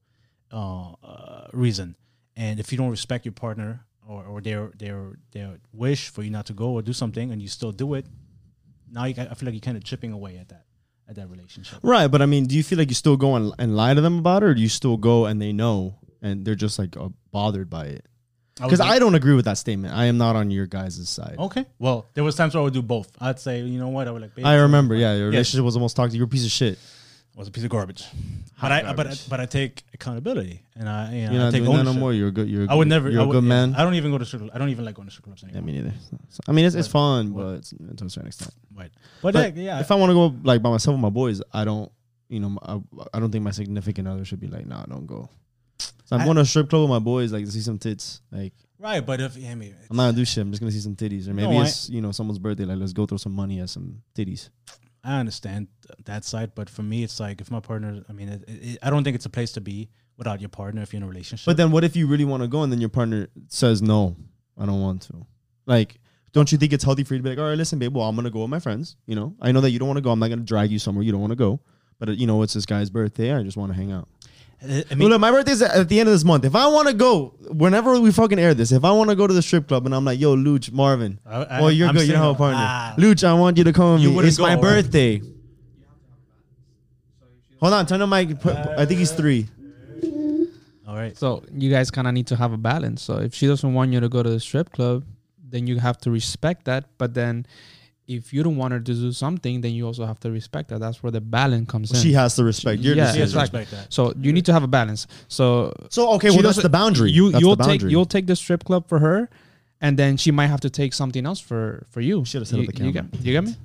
[0.53, 1.95] uh, uh, reason.
[2.37, 6.31] And if you don't respect your partner or, or their their their wish for you
[6.31, 8.07] not to go or do something, and you still do it,
[8.91, 10.65] now you, I feel like you're kind of chipping away at that
[11.09, 11.79] at that relationship.
[11.83, 14.01] Right, but I mean, do you feel like you still go and, and lie to
[14.01, 16.97] them about it, or do you still go and they know and they're just like
[16.97, 18.07] uh, bothered by it?
[18.57, 19.95] Because would I don't agree with that statement.
[19.95, 21.37] I am not on your guys' side.
[21.39, 21.67] Okay.
[21.79, 23.11] Well, there was times where I would do both.
[23.21, 24.31] I'd say, you know what, I would like.
[24.43, 25.33] I remember, yeah, your Yes.
[25.33, 26.17] relationship was almost toxic.
[26.17, 26.79] You're a piece of shit.
[27.37, 28.05] Was a piece of garbage.
[28.61, 31.53] But I, but I, but I take accountability, and I, you know, You're I not
[31.53, 32.13] take doing that no more.
[32.13, 32.49] You're a good.
[32.49, 32.65] You're.
[32.65, 33.11] a I would good- never.
[33.11, 33.75] You're I a would, good yeah, man.
[33.75, 34.41] I don't even go to strip.
[34.43, 34.53] Club.
[34.55, 35.67] I don't even like going to strip clubs Yeah, anymore.
[35.67, 35.95] me neither.
[36.31, 38.55] So, I mean, it's, it's fun, what- but it's, to a certain extent.
[38.75, 38.91] Right.
[39.23, 39.81] But, But yeah, yeah.
[39.81, 41.93] If I want to go like by myself with my boys, I don't.
[42.29, 42.81] You know, I,
[43.15, 45.29] I don't think my significant other should be like, nah, don't go.
[45.79, 47.79] So I'm I- going to a strip club with my boys, like to see some
[47.79, 48.23] tits.
[48.33, 49.05] Like right.
[49.05, 50.41] But if yeah, I mean, I'm not gonna do shit.
[50.41, 52.65] I'm just gonna see some titties, or maybe No, I- it's you know someone's birthday.
[52.65, 54.49] Like let's go throw some money at some titties.
[55.07, 55.69] I understand
[56.05, 58.03] that side, but for me, it's like if my partner.
[58.09, 60.83] I mean, it, it, I don't think it's a place to be without your partner
[60.83, 61.47] if you're in a relationship.
[61.47, 64.17] But then what if you really want to go and then your partner says no,
[64.59, 65.27] I don't want to.
[65.67, 66.01] Like,
[66.33, 68.09] don't you think it's healthy for you to be like, all right, listen, babe, well,
[68.09, 68.97] I'm gonna go with my friends.
[69.07, 70.11] You know, I know that you don't want to go.
[70.11, 71.61] I'm not gonna drag you somewhere you don't want to go.
[71.99, 73.33] But uh, you know, it's this guy's birthday.
[73.33, 74.09] I just want to hang out.
[74.63, 76.45] I I mean, look, my birthday's at the end of this month.
[76.45, 79.27] If I want to go, whenever we fucking air this, if I want to go
[79.27, 81.95] to the strip club and I'm like, yo, Luch, Marvin, I- I- well, you're I'm
[81.95, 82.07] good.
[82.07, 82.47] You don't have a single.
[82.47, 82.65] partner.
[82.67, 82.95] Ah.
[82.99, 84.17] Luch, I want you to come with You me.
[84.17, 84.63] wouldn't It's my go, right?
[84.63, 85.23] birthday.
[87.61, 88.45] Hold on, turn the mic.
[88.47, 89.47] I think he's three.
[90.87, 91.17] all right.
[91.17, 93.03] So you guys kind of need to have a balance.
[93.03, 95.05] So if she doesn't want you to go to the strip club,
[95.49, 96.85] then you have to respect that.
[96.99, 97.47] But then
[98.09, 100.79] if you don't want her to do something, then you also have to respect that.
[100.81, 101.99] That's where the balance comes in.
[102.01, 103.39] She has to respect your Yeah, She has to decision.
[103.41, 103.61] exactly.
[103.61, 103.93] respect that.
[103.93, 105.07] so you need to have a balance.
[105.29, 107.11] So So okay, well that's the boundary.
[107.11, 109.29] You That's you'll the take you'll take the strip club for her,
[109.81, 112.25] and then she might have to take something else for for you.
[112.25, 113.11] Should've said you, it with the you camera.
[113.13, 113.57] get, you get me?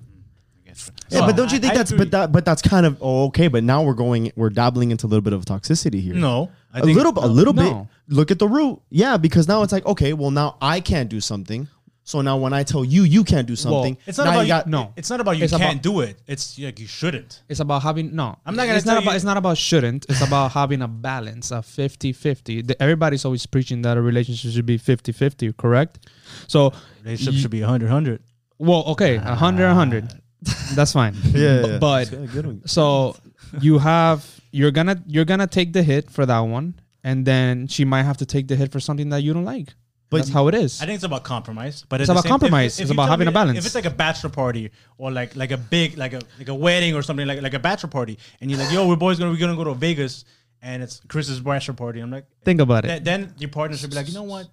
[0.66, 0.74] Yeah,
[1.10, 2.06] So, but don't you think I- I that's agree.
[2.06, 3.48] but that but that's kind of oh, okay?
[3.48, 6.14] But now we're going we're dabbling into a little bit of toxicity here.
[6.16, 7.62] No, I a think- little a little No.
[8.08, 8.16] bit.
[8.18, 8.80] Look at the root.
[8.90, 11.68] Yeah, because now it's like okay, well now I can't do something.
[12.04, 14.48] So now when I tell you you can't do something, It's not now about you
[14.48, 14.92] got no.
[14.98, 16.18] It's not about you It's can't about- do it.
[16.28, 17.44] It's like you shouldn't.
[17.48, 18.38] It's about having no.
[18.46, 19.12] I'm not gonna It's tell not about.
[19.12, 20.06] you- It's not about shouldn't.
[20.10, 22.68] It's about having a balance, a 50-50.
[22.68, 26.00] The- Everybody's always preaching that a relationship should be 50-50, correct?
[26.48, 28.22] So, Relationship you- should be 100 100.
[28.58, 30.06] well, okay, a hundred, a hundred.
[30.48, 30.72] Ah.
[30.76, 31.16] That's fine.
[31.34, 31.78] yeah, yeah.
[31.78, 32.62] But That's a good one.
[32.68, 33.16] so
[33.62, 37.86] you have you're gonna you're gonna take the hit for that one, and then she
[37.86, 39.76] might have to take the hit for something that you don't like.
[40.12, 40.82] But That's how it is.
[40.82, 41.86] I think it's about compromise.
[41.90, 42.80] But It's about same- compromise.
[42.82, 43.58] It's about having me- a balance.
[43.58, 46.54] If it's like a bachelor party or like like a big like a like a
[46.54, 49.32] wedding or something like like a bachelor party, and you're like, yo, we're boys gonna
[49.32, 50.26] we're gonna go to Vegas,
[50.62, 52.02] and it's Chris's bachelor party.
[52.02, 53.06] I'm like, Think about it.
[53.06, 54.48] then your partner should be like, you know what,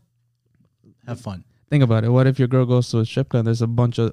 [1.08, 1.42] have fun.
[1.70, 2.08] Think about it.
[2.10, 3.44] What if your girl goes to a strip club?
[3.46, 4.12] There's a bunch of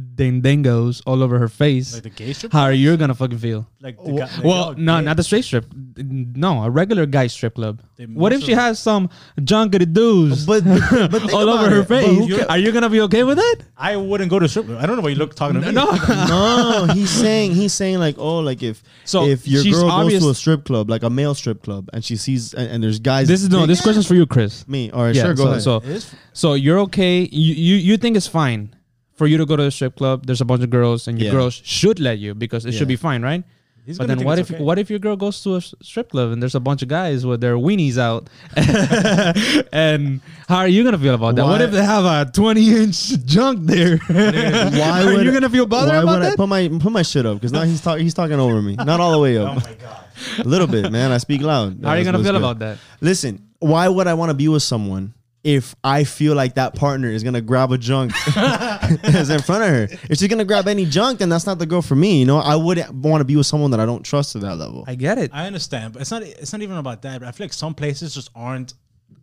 [0.00, 1.94] dingos all over her face.
[1.94, 3.66] Like the gay strip, How are you gonna fucking feel?
[3.80, 5.04] like the Wha- guy, like, Well, oh, no, gay.
[5.04, 5.66] not the straight strip.
[5.96, 7.80] No, a regular guy strip club.
[7.96, 9.08] They What if she has some
[9.40, 11.88] junkety dudes But, but, but all over her it.
[11.88, 12.28] Face?
[12.38, 13.64] ca- Are you gonna be okay with it?
[13.76, 14.66] I wouldn't go to strip.
[14.66, 14.78] club.
[14.82, 15.72] I don't know why you look talking to me.
[15.72, 15.90] No.
[15.90, 20.28] no, he's saying he's saying like oh like if So if your girl obvious- goes
[20.28, 22.98] to a strip club like a male strip club and she sees and, and there's
[23.00, 23.66] guys This is no.
[23.66, 24.66] This question's for you, Chris.
[24.68, 27.28] me all right Yeah, sure go so- ahead so- So you're okay.
[27.30, 28.74] You, you you think it's fine
[29.20, 30.24] for you to go to the strip club?
[30.24, 31.36] There's a bunch of girls, and your Yeah.
[31.38, 33.44] girls should let you because it should be fine, right?
[33.88, 34.62] he's But then what if okay.
[34.62, 37.24] what if your girl goes to a strip club and there's a bunch of guys
[37.28, 38.28] with their weenies out?
[39.72, 41.44] and how are you gonna feel about that?
[41.44, 43.96] What if they have a 20 inch junk there?
[44.08, 46.36] why are would you gonna feel bothered why about would I that?
[46.36, 49.00] put my put my shit up because now he's talking he's talking over me not
[49.00, 50.04] all the way Oh up my god.
[50.38, 52.36] a little bit man I speak loud how are you gonna feel good.
[52.36, 52.78] about that?
[53.00, 57.08] listen why would I want to be with someone if I feel like that partner
[57.08, 60.84] is gonna grab a junk that's in front of her if she's gonna grab any
[60.84, 63.36] junk then that's not the girl for me you know I wouldn't want to be
[63.36, 65.30] with someone that I don't trust to that level I get it.
[65.32, 66.22] I understand, but it's not.
[66.22, 67.20] It's not even about that.
[67.20, 68.74] But I feel like some places just aren't.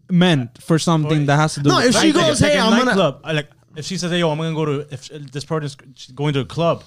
[0.10, 1.68] Meant for something that has to do.
[1.70, 3.84] No, with if she Like, goes, like "Hey, a I'm gonna-" nightclub, I like if
[3.86, 5.76] she says, "Hey, yo, I'm gonna go to," if this person's
[6.16, 6.84] going to a club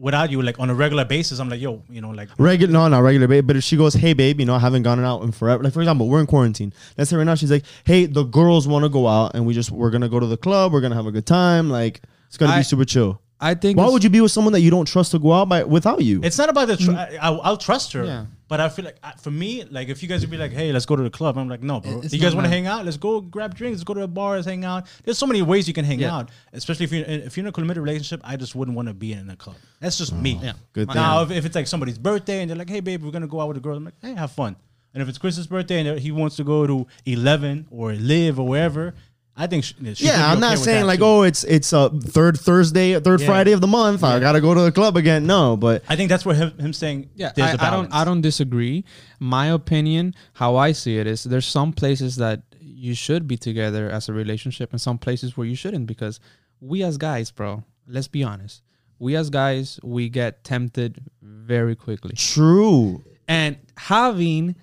[0.00, 2.88] without you, like on a regular basis, I'm like, yo, you know, like Regular, no,
[2.88, 3.46] not regular, babe.
[3.46, 5.62] But if she goes, hey, babe, you know, I haven't gone out in forever.
[5.62, 6.72] Like for example, we're in quarantine.
[6.96, 9.54] Let's say right now she's like, hey, the girls want to go out, and we
[9.54, 10.72] just we're gonna go to the club.
[10.72, 11.68] We're gonna have a good time.
[11.70, 13.20] Like it's gonna I- be super chill.
[13.42, 13.78] I think.
[13.78, 16.02] Why would you be with someone that you don't trust to go out by without
[16.02, 16.20] you?
[16.22, 16.76] it's not about the.
[16.76, 16.96] Tr- mm.
[16.96, 18.26] I, I'll, I'll trust her, Yeah.
[18.50, 20.72] But I feel like I- for me, like if you guys would be like, "Hey,
[20.72, 22.00] let's go to the club," I'm like, "No, bro.
[22.02, 22.84] It's you guys want to hang out?
[22.84, 23.76] Let's go grab drinks.
[23.78, 24.34] Let's go to a bar.
[24.34, 26.16] Let's hang out." There's so many ways you can hang Yeah.
[26.16, 28.20] out, especially if you're in, if you're in a committed relationship.
[28.24, 29.56] I just wouldn't want to be in a club.
[29.80, 30.36] That's just me.
[30.40, 30.52] Oh, yeah.
[30.72, 30.96] Good thing.
[30.96, 33.40] Now, if, if it's like somebody's birthday and they're like, "Hey, babe, we're gonna go
[33.40, 34.56] out with the girls," I'm like, "Hey, have fun."
[34.92, 38.48] And if it's Chris's birthday and he wants to go to Eleven or LIV or
[38.48, 38.94] wherever,
[39.36, 39.64] I think.
[39.64, 41.04] She, she Yeah, I'm okay not saying like, too.
[41.06, 43.26] oh, it's it's a third Thursday, third Yeah.
[43.26, 44.04] Friday of the month.
[44.04, 45.26] I gotta go to the club again.
[45.26, 47.88] No, but I think that's what him, him saying Yeah, there's I, a I balance.
[47.90, 48.00] don't.
[48.00, 48.84] I don't disagree.
[49.18, 53.88] My opinion, how I see it, is there's some places that you should be together
[53.90, 56.18] as a relationship, and some places where you shouldn't, because
[56.60, 58.62] we as guys, bro, let's be honest,
[58.98, 63.02] we as guys, we get tempted very quickly, true.
[63.28, 64.54] and having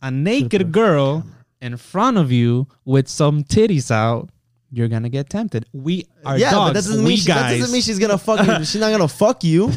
[0.00, 1.24] a naked girl
[1.62, 4.28] in front of you with some titties out.
[4.74, 5.66] You're gonna get tempted.
[5.74, 6.70] We are yeah, dogs.
[6.70, 7.58] but that doesn't we mean she, that guys.
[7.60, 8.54] doesn't mean she's gonna fuck you.
[8.64, 9.70] She's not gonna fuck you.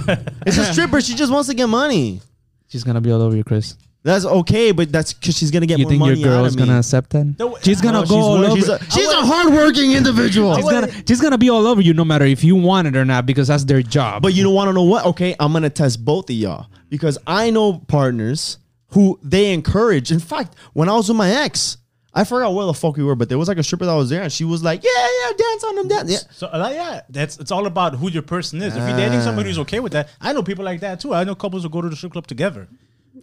[0.46, 1.02] It's a stripper.
[1.02, 2.22] She just wants to get money.
[2.70, 3.76] she's gonna be all over you, Chris.
[4.04, 6.54] That's okay, but that's because she's gonna get You more think your money out girl's
[6.54, 6.68] of me.
[6.68, 7.36] gonna accept that?
[7.40, 8.56] No, she's gonna No, go all wor- over.
[8.56, 10.56] She's a, she's a hardworking individual.
[10.56, 13.04] She's gonna she's gonna be all over you no matter if you want it or
[13.04, 14.22] not because that's their job.
[14.22, 15.06] But you don't want to know what?
[15.08, 18.60] Okay, I'm gonna test both of y'all because I know partners
[18.96, 20.10] who they encourage.
[20.10, 21.78] In fact, when I was with my ex,
[22.14, 24.10] I forgot where the fuck we were, but there was like a stripper that was
[24.10, 26.20] there, and she was like, "Yeah, yeah, dance on them, dance." Yeah.
[26.32, 28.74] So uh, yeah, that's it's all about who your person is.
[28.74, 31.14] If you're dating somebody who's okay with that, I know people like that too.
[31.14, 32.70] I know couples who go to the strip club together.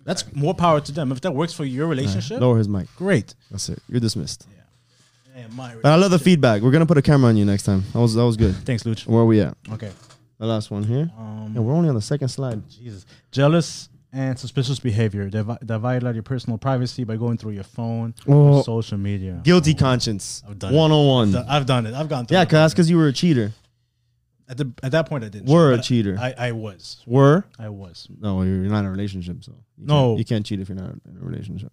[0.04, 1.10] That's more power to them.
[1.10, 2.94] If that works for your relationship, Lower his mic.
[2.96, 3.34] great.
[3.50, 3.78] That's it.
[3.88, 4.46] You're dismissed.
[5.34, 6.60] Yeah, my But I love the feedback.
[6.60, 7.84] We're gonna put a camera on you next time.
[7.94, 8.54] That was that was good.
[8.66, 9.06] Thanks, Luch.
[9.06, 9.56] Where are we at?
[9.72, 9.90] Okay.
[10.38, 11.10] The last one here.
[11.16, 12.68] Um, yeah, we're only on the second slide.
[12.68, 13.06] Jesus.
[13.30, 17.64] Jealous and suspicious behavior that, vi- that violate your personal privacy by going through your
[17.64, 18.58] phone Oh.
[18.58, 19.40] or social media.
[19.42, 19.78] Guilty oh.
[19.78, 20.42] conscience.
[20.48, 20.76] I've done it.
[20.76, 21.32] One on I've one.
[21.32, 21.94] done- I've done it.
[21.94, 22.46] I've gone through Yeah, it.
[22.46, 23.52] cause that's because you were a cheater.
[24.48, 25.48] at, the, at that point I didn't.
[25.48, 26.34] Were cheat, a but cheater.
[26.38, 27.02] I, I was.
[27.06, 27.44] Were?
[27.58, 28.06] I was.
[28.20, 30.08] No, you're not in a relationship, so you No.
[30.10, 31.72] can't, you can't cheat if you're not in a relationship.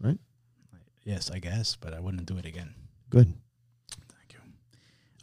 [0.00, 0.18] Right?
[1.04, 2.74] Yes, I guess, but I wouldn't do it again.
[3.10, 3.32] Good.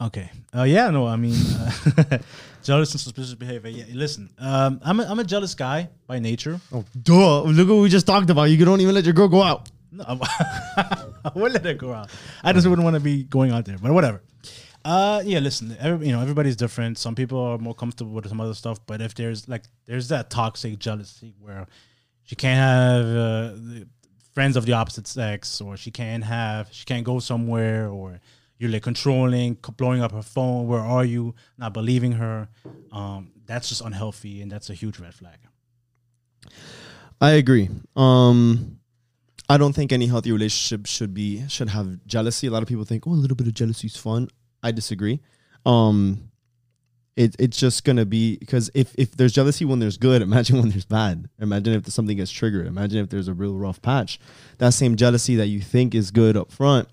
[0.01, 0.31] Okay.
[0.55, 2.17] Uh, yeah, no, I mean, uh,
[2.63, 3.69] jealous and suspicious behavior.
[3.69, 6.59] Yeah, listen, um, I'm, a, I'm a jealous guy by nature.
[6.73, 7.41] Oh, duh!
[7.41, 8.43] Look what we just talked about.
[8.45, 9.69] You don't even let your girl go out.
[9.91, 12.09] No, I would let it go out.
[12.43, 14.21] I just wouldn't want to be going out there, but whatever.
[14.85, 16.97] Uh, yeah, listen, every, you know, everybody's different.
[16.97, 20.29] Some people are more comfortable with some other stuff, but if there's like, there's that
[20.29, 21.67] toxic jealousy where
[22.23, 23.55] she can't have uh,
[24.33, 28.21] friends of the opposite sex, or she can't have, she can't go somewhere, or
[28.59, 30.67] you're like controlling, blowing up her phone.
[30.67, 31.33] Where are you?
[31.57, 32.49] Not believing her.
[32.91, 35.37] Um, that's just unhealthy, and that's a huge red flag.
[37.21, 37.69] I agree.
[37.95, 38.79] Um,
[39.47, 42.47] I don't think any healthy relationship should be should have jealousy.
[42.47, 44.27] A lot of people think, oh, a little bit of jealousy is fun.
[44.61, 45.21] I disagree.
[45.65, 46.29] Um,
[47.15, 50.69] it, it's just gonna be because if if there's jealousy when there's good, imagine when
[50.69, 51.29] there's bad.
[51.39, 52.67] Imagine if something gets triggered.
[52.67, 54.19] Imagine if there's a real rough patch.
[54.57, 56.89] That same jealousy that you think is good up front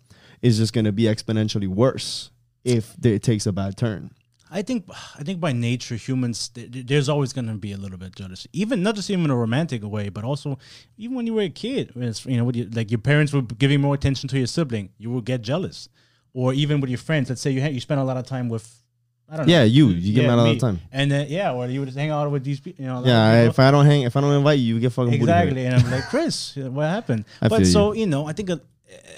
[0.46, 2.30] is just gonna be exponentially worse
[2.64, 4.10] if it takes a bad turn.
[4.58, 4.80] I think
[5.18, 8.14] I think by nature humans th- th- there's always going to be a little bit
[8.14, 8.46] jealous.
[8.52, 10.48] Even not just even in a romantic way, but also
[10.96, 13.94] even when you were a kid, you know, you, like your parents were giving more
[13.98, 15.88] attention to your sibling, you will get jealous.
[16.32, 18.48] Or even with your friends, let's say you ha- you spend a lot of time
[18.48, 18.66] with
[19.28, 19.52] I don't know.
[19.52, 20.54] Yeah, you you get mad all me.
[20.54, 20.78] the time.
[20.92, 22.98] And then yeah, or you would just hang out with these people, you know.
[22.98, 24.80] a lot of Yeah, I- if I don't hang, if I don't invite you, you
[24.80, 25.12] get fucking.
[25.12, 27.24] Exactly, and I'm like, Chris, what happened?
[27.42, 28.50] I but so you know, I think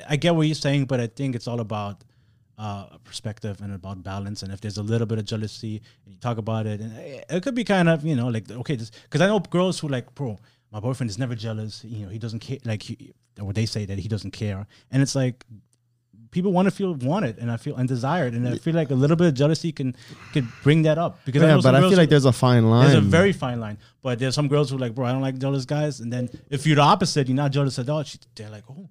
[0.09, 2.04] I get what you're saying, but I think it's all about
[2.59, 4.42] uh, perspective and about balance.
[4.42, 7.24] And if there's a little bit of jealousy, and you talk about it, and it
[7.28, 10.14] it could be kind of you know like okay, because I know girls who like,
[10.14, 10.38] bro,
[10.72, 11.85] my boyfriend is never jealous.
[11.85, 12.59] You know, he doesn't care.
[12.64, 15.44] Like, he, or they say that he doesn't care, and it's like
[16.31, 19.16] people want to feel wanted and I feel undesired, and I feel like a little
[19.16, 19.94] bit of jealousy can
[20.33, 22.88] could bring that up because Yeah, some but I feel like there's a fine line.
[22.90, 23.78] there's a very fine line.
[24.02, 26.00] But there's some girls who are like, bro, I don't like jealous guys.
[26.00, 28.02] And then if you're the opposite, you're not jealous at all.
[28.02, 28.88] She, they're like, oh,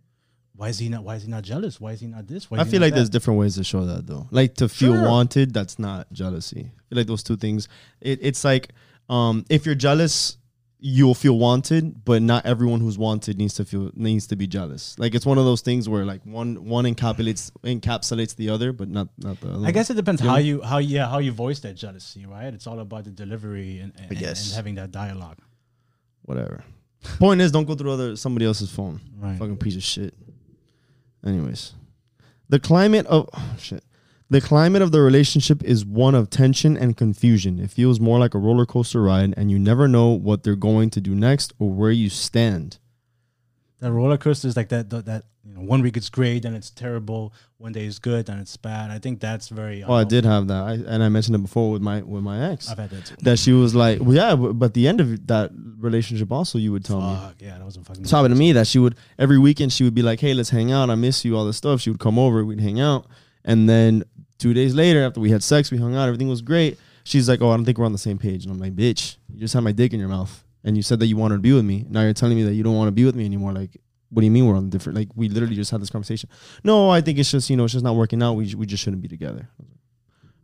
[0.58, 1.04] why is he not?
[1.04, 1.80] Why is he not jealous?
[1.80, 2.50] Why is he not this?
[2.52, 4.28] Why I feel like there's different ways to show that though.
[4.32, 5.08] Like to feel Sure.
[5.10, 6.72] wanted, that's not jealousy.
[6.76, 7.70] I feel like those two things.
[8.02, 8.70] It, it's like
[9.10, 10.38] um, if you're jealous,
[10.80, 14.98] you'll feel wanted, but not everyone who's wanted needs to feel needs to be jealous.
[15.00, 18.88] Like it's one of those things where like one one encapsulates encapsulates the other, but
[18.90, 19.66] not not the other.
[19.68, 20.30] I guess it depends Yeah.
[20.32, 22.52] how you how yeah how you voice that jealousy, right?
[22.54, 25.38] It's all about the delivery and and, and having that dialogue.
[26.24, 26.64] whatever.
[27.20, 29.00] Point is, don't go through other somebody else's phone.
[29.18, 29.38] Right.
[29.38, 30.14] Fucking piece of shit.
[31.28, 31.74] Anyways,
[32.48, 33.84] the climate of oh, shit.
[34.30, 37.60] The climate of the relationship is one of tension and confusion.
[37.60, 40.90] It feels more like a roller coaster ride, and you never know what they're going
[40.92, 42.78] to do next or where you stand.
[43.80, 44.90] That roller coaster is like that.
[44.90, 47.34] That, that you know, one week it's great, then it's terrible.
[47.58, 48.92] One day it's good, then it's bad.
[48.92, 49.84] I think that's very.
[49.84, 52.24] Oh, I um, did have that, I, and I mentioned it before with my with
[52.24, 52.70] my ex.
[52.70, 53.16] I've had that too.
[53.22, 56.84] That she was like, well, yeah, but the end of that relationship also, you would
[56.84, 57.16] tell me.
[57.16, 58.02] Fuck yeah, that was a fucking.
[58.02, 60.50] It's happened to me that she would every weekend she would be like, "Hey, let's
[60.50, 60.90] hang out.
[60.90, 61.38] I miss you.
[61.38, 63.06] All this stuff." She would come over, we'd hang out,
[63.46, 64.04] and then
[64.38, 66.78] two days later, after we had sex, we hung out, everything was great.
[67.04, 69.18] She's like, "Oh, I don't think we're on the same page," and I'm like, "Bitch,
[69.32, 71.42] you just had my dick in your mouth, and you said that you wanted to
[71.42, 71.86] be with me.
[71.90, 73.54] Now you're telling me that you don't want to be with me anymore.
[73.54, 73.78] Like,
[74.10, 74.98] What do you mean we're on different?
[74.98, 76.30] Like we literally just had this conversation.
[76.64, 78.34] No, I think it's just you know it's just not working out.
[78.34, 79.50] We we just shouldn't be together.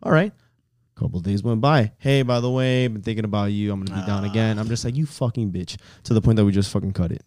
[0.02, 0.34] All right.
[0.96, 1.92] Couple days went by.
[1.98, 3.72] Hey, by the way, been thinking about you.
[3.72, 4.60] I'm gonna be down again.
[4.60, 5.78] I'm just like you fucking bitch.
[6.04, 7.24] To the point that we just fucking cut it.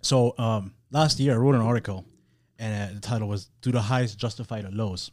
[0.00, 2.06] So um, last year, I wrote an article,
[2.58, 5.10] and uh, the title was "Do the highs justify the lows?"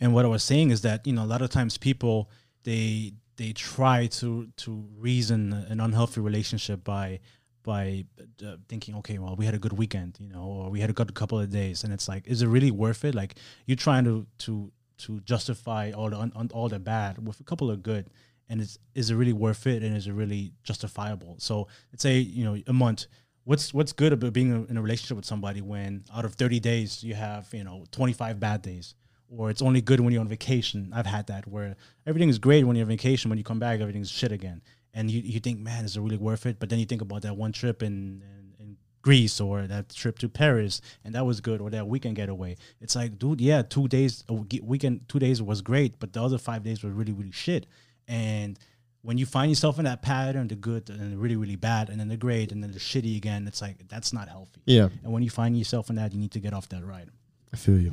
[0.00, 2.30] And what I was saying is that you know a lot of times people
[2.62, 7.20] they they try to to reason an unhealthy relationship by
[7.62, 8.04] by
[8.44, 10.92] uh, thinking, okay, well, we had a good weekend, you know, or we had a
[10.92, 13.14] good couple of days, and it's like, is it really worth it?
[13.14, 17.44] Like you're trying to to to justify all the un, all the bad with a
[17.44, 18.10] couple of good,
[18.48, 21.36] and it's is it really worth it, and is it really justifiable?
[21.38, 23.06] So let's say you know a month.
[23.44, 27.02] What's what's good about being in a relationship with somebody when out of 30 days
[27.02, 28.94] you have you know 25 bad days
[29.30, 30.92] or it's only good when you're on vacation.
[30.94, 33.28] I've had that where everything is great when you're on vacation.
[33.28, 34.62] When you come back, everything's shit again.
[34.94, 36.58] And you, you think, man, is it really worth it?
[36.58, 40.18] But then you think about that one trip in, in, in Greece or that trip
[40.20, 42.56] to Paris, and that was good, or that weekend getaway.
[42.80, 46.38] It's like, dude, yeah, two days, a weekend, two days was great, but the other
[46.38, 47.66] five days were really, really shit.
[48.08, 48.58] And
[49.02, 52.00] when you find yourself in that pattern, the good and the really, really bad, and
[52.00, 54.62] then the great, and then the shitty again, it's like, that's not healthy.
[54.64, 57.10] Yeah, And when you find yourself in that, you need to get off that ride.
[57.52, 57.92] I feel you.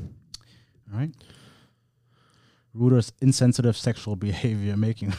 [0.92, 1.12] Right.
[2.74, 5.14] Rude or insensitive sexual behavior, making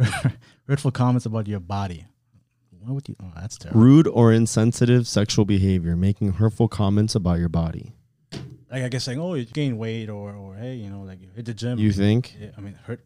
[0.68, 2.06] hurtful comments about your body.
[2.80, 3.16] Why would you?
[3.22, 3.80] Oh, that's terrible.
[3.80, 7.92] Rude or insensitive sexual behavior, making hurtful comments about your body.
[8.70, 11.28] Like I guess saying, "Oh, you gained weight," or or hey, you know, like you
[11.34, 11.78] hit the gym.
[11.78, 12.34] You think?
[12.38, 13.00] Yeah, I mean, hurt.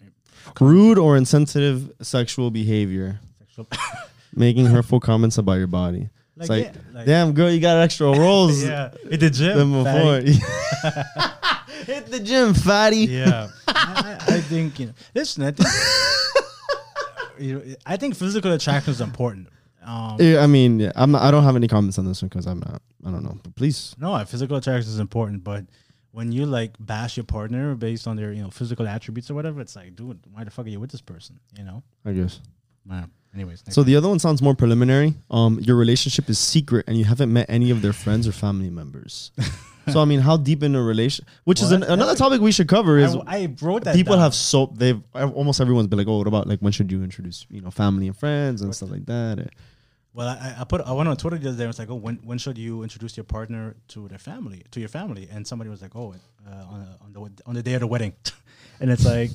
[0.61, 3.69] Rude or insensitive sexual behavior, Sexual.
[4.35, 6.09] making hurtful comments about your body.
[6.37, 9.57] like, It's like, yeah, like, damn girl, you got extra rolls yeah, hit the gym.
[9.59, 11.33] than before.
[11.87, 13.07] Hit the gym, fatty.
[13.07, 14.93] Yeah, I, I I think you know.
[15.15, 15.69] Listen, I think
[17.39, 19.49] you know, I think physical attraction is important.
[19.85, 22.29] Um, Yeah, I mean, yeah, I'm not, I don't have any comments on this one
[22.29, 22.81] because I'm not.
[23.05, 23.39] I don't know.
[23.43, 25.65] But please, No, physical attraction is important, but
[26.13, 29.61] when you like bash your partner based on their you know physical attributes or whatever,
[29.61, 31.41] it's like, dude, why the fuck are you with this person?
[31.59, 31.83] You know.
[32.05, 32.41] I guess.
[32.85, 33.11] Man.
[33.35, 35.15] Anyways, next So the other one sounds more preliminary.
[35.31, 38.69] Um, your relationship is secret, and you haven't met any of their friends or family
[38.69, 39.33] members.
[39.91, 41.25] so I mean, how deep in a relation?
[41.45, 42.99] Which is an, another topic we should cover.
[42.99, 43.95] Is I, I wrote that.
[43.95, 44.23] people down.
[44.23, 47.47] have so they've almost everyone's been like, oh, what about like when should you introduce
[47.51, 49.41] you know family and friends and stuff like that?
[49.41, 49.51] Or-
[50.15, 51.65] Well, I, I put I went on Twitter the other day.
[51.65, 54.79] and It's like, oh, when when should you introduce your partner to their family, to
[54.81, 55.29] your family?
[55.33, 56.15] And somebody was like, oh,
[56.47, 58.13] uh, on, on the on the day of the wedding,
[58.81, 59.31] and it's like,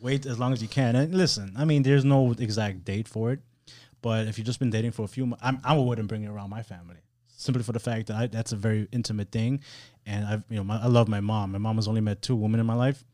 [0.00, 0.96] wait as long as you can.
[0.96, 3.40] And listen, I mean, there's no exact date for it,
[4.02, 6.28] but if you've just been dating for a few months, I'm, I wouldn't bring it
[6.28, 6.96] around my family
[7.36, 9.60] simply for the fact that I, that's a very intimate thing,
[10.06, 11.52] and I've you know my, I love my mom.
[11.52, 13.04] My mom has only met two women in my life.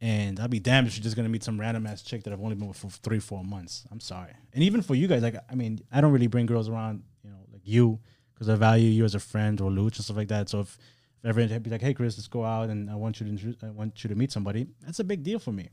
[0.00, 2.40] And I'd be damned if she's just gonna meet some random ass chick that I've
[2.40, 3.84] only been with for three, four months.
[3.92, 4.32] I'm sorry.
[4.52, 7.30] And even for you guys, like I mean, I don't really bring girls around, you
[7.30, 8.00] know, like you,
[8.34, 10.48] because I value you as a friend or Luch and stuff like that.
[10.48, 10.76] So if,
[11.22, 13.70] if ever be like, hey Chris, let's go out and I want you to I
[13.70, 15.68] want you to meet somebody, that's a big deal for me.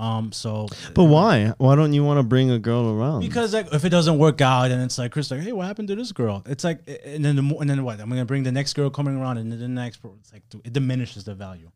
[0.00, 1.52] Um, so but why?
[1.58, 3.20] Why don't you want to bring a girl around?
[3.20, 5.88] because like if it doesn't work out and it's like Chris like hey what happened
[5.88, 8.42] to this girl it's like and then the mo- and then what I'm gonna bring
[8.42, 11.70] the next girl coming around and then the next it's like it diminishes the value.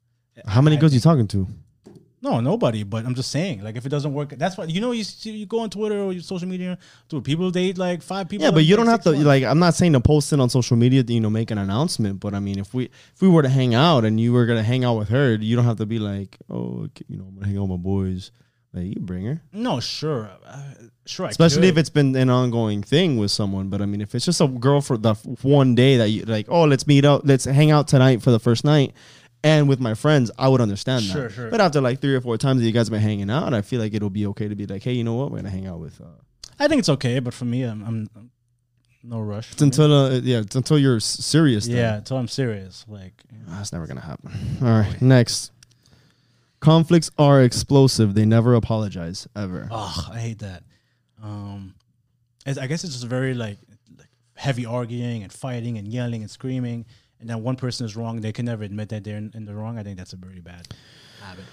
[0.47, 1.47] how many I girls you talking to?
[2.25, 2.85] No, nobody.
[2.85, 4.93] But I'm just saying, like, if it doesn't work, that's what you know.
[4.93, 6.79] You you go on Twitter or your social media,
[7.11, 7.23] dude.
[7.23, 8.47] People date like five people.
[8.47, 9.27] Yeah, but you don't have to months.
[9.27, 9.45] like.
[9.45, 12.21] I'm not saying to post it on social media to you know make an announcement,
[12.21, 14.63] but I mean if we if we were to hang out and you were gonna
[14.63, 17.35] hang out with her, you don't have to be like, oh, okay, you know, I'm
[17.35, 18.31] gonna hang out with my boys.
[18.73, 20.59] Like you bring her, No, sure, uh,
[21.07, 21.27] sure.
[21.27, 23.69] I especially if it's been an ongoing thing with someone.
[23.69, 26.25] But I mean, if it's just a girl for the f- one day that you
[26.25, 28.93] like, oh, let's meet up, let's hang out tonight for the first night.
[29.45, 31.33] And with my friends, I would understand Sure, that.
[31.33, 31.51] sure.
[31.51, 33.61] But after like three or four times that you guys have been hanging out, I
[33.63, 35.31] feel like it'll be okay to be like, hey, you know what?
[35.31, 36.01] We're gonna hang out with.
[36.01, 36.05] Uh,
[36.59, 38.31] I think it's okay, but for me, I'm, I'm, I'm
[39.03, 39.53] no rush.
[39.53, 41.67] it's until uh, yeah, it's until you're serious.
[41.67, 41.77] then.
[41.77, 42.85] yeah, until I'm serious.
[42.89, 43.53] Like, you know.
[43.57, 44.33] That's never gonna happen.
[44.63, 45.53] All right, next.
[46.61, 48.15] Conflicts are explosive.
[48.15, 49.69] They never apologize ever.
[49.71, 50.63] oh, I hate that.
[51.23, 51.75] Um,
[52.47, 53.59] I guess it's just very like,
[53.99, 56.87] like heavy arguing and fighting and yelling and screaming,
[57.25, 58.20] and then one person is wrong.
[58.20, 59.79] They can never admit that they're in, in the wrong.
[59.79, 60.68] I think that's a very bad
[61.22, 61.44] habit.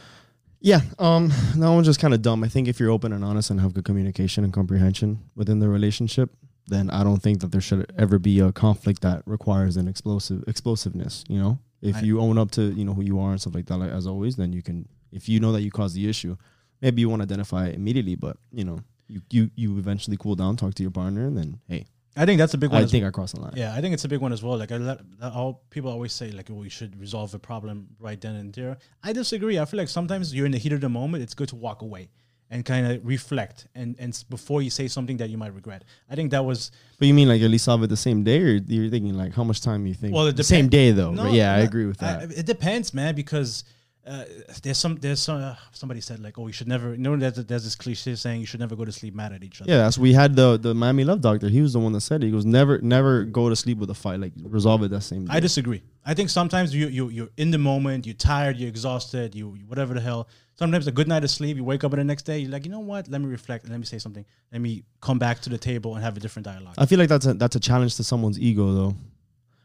[0.59, 2.43] Yeah, um, that one's just kind of dumb.
[2.43, 5.69] I think if you're open and honest and have good communication and comprehension within the
[5.69, 6.30] relationship,
[6.67, 10.43] then I don't think that there should ever be a conflict that requires an explosive
[10.47, 11.24] explosiveness.
[11.30, 13.55] You know, if I- you own up to you know who you are and stuff
[13.55, 14.89] like that, like, as always, then you can.
[15.13, 16.36] If you know that you caused the issue,
[16.82, 20.57] maybe you won't identify it immediately, but you know, you you you eventually cool down,
[20.57, 21.86] talk to your partner, and then hey,
[22.16, 22.84] I think that's a big one.
[22.84, 23.53] I think I crossed the line.
[23.55, 24.57] Yeah, I think it's a big one as well.
[24.57, 28.20] Like I let, all people always say, like, "Oh, you should resolve a problem right
[28.20, 29.57] then and there." I disagree.
[29.59, 31.24] I feel like sometimes you're in the heat of the moment.
[31.24, 32.09] It's good to walk away
[32.49, 35.86] and kind of reflect and and before you say something that you might regret.
[36.09, 38.41] I think that was But you mean like at least solve it the same day,
[38.41, 40.14] or you're thinking like how much time you think?
[40.14, 41.12] Well, it the same day though.
[41.12, 42.20] No, yeah, I agree with that.
[42.30, 43.64] I- it depends, man, because
[44.06, 44.24] uh,
[44.64, 46.91] there's some there's some uh, somebody said like, oh, you should never.
[46.91, 49.43] You know, there's, there's this cliche saying you should never go to sleep mad at
[49.43, 49.70] each other.
[49.72, 51.49] yeah, that's we had the the Miami Love Doctor.
[51.49, 52.26] He was the one that said it.
[52.26, 54.20] He goes, never never go to sleep with a fight.
[54.20, 55.34] Like resolve it that same day.
[55.34, 55.84] I disagree.
[56.04, 59.66] I think sometimes you you you're in the moment, you're tired, you're exhausted, you you-
[59.68, 60.28] whatever the hell.
[60.56, 62.72] Sometimes a good night of sleep, you wake up the next day, you're like, you
[62.72, 63.08] know what?
[63.08, 64.26] Let me reflect let me say something.
[64.52, 66.74] Let me come back to the table and have a different dialogue.
[66.78, 68.95] I feel like that's a that's a challenge to someone's ego though,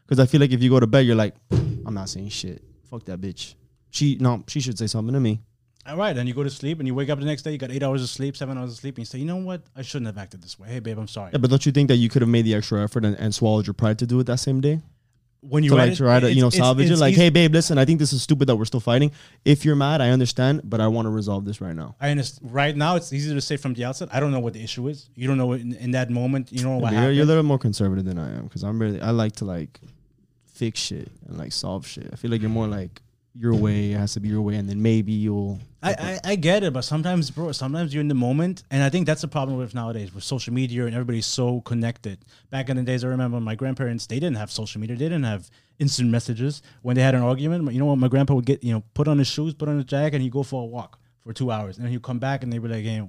[0.05, 2.63] because I feel like if you go to bed, you're like, I'm not saying shit.
[2.89, 3.55] Fuck that bitch.
[3.91, 5.41] She no, she should say something to me.
[5.85, 7.57] All right, then you go to sleep and you wake up the next day, you
[7.57, 9.61] got eight hours of sleep, seven hours of sleep, and you say, you know what?
[9.73, 10.67] I shouldn't have acted this way.
[10.67, 11.29] Hey, babe, I'm sorry.
[11.31, 13.33] Yeah, but don't you think that you could have made the extra effort and, and
[13.33, 14.81] swallowed your pride to do it that same day?
[15.39, 16.91] When you to like it, try to you know it's- salvage it.
[16.91, 19.11] it's Like, easy- hey, babe, listen, I think this is stupid that we're still fighting.
[19.45, 21.95] If you're mad, I understand, but I want to resolve this right now.
[22.01, 22.53] I understand.
[22.53, 24.09] Right now, it's easy to say from the outset.
[24.11, 25.09] I don't know what the issue is.
[25.15, 26.51] You don't know in, in that moment.
[26.51, 27.15] You don't know what you're, happened.
[27.15, 29.79] you're a little more conservative than I am because I'm really I like to like
[30.47, 32.09] fix shit and like solve shit.
[32.11, 33.01] I feel like you're more like
[33.39, 35.59] your way it has to be your way, and then maybe you'll.
[35.83, 38.89] I, I, I get it, but sometimes, bro, sometimes you're in the moment, and I
[38.89, 42.25] think that's the problem with nowadays with social media and everybody's so connected.
[42.49, 45.23] Back in the days, I remember my grandparents they didn't have social media, they didn't
[45.23, 46.61] have instant messages.
[46.81, 49.07] When they had an argument, you know what, my grandpa would get you know put
[49.07, 51.51] on his shoes, put on his jacket, and he'd go for a walk for two
[51.51, 53.07] hours, and then he'd come back, and they'd be like, hey,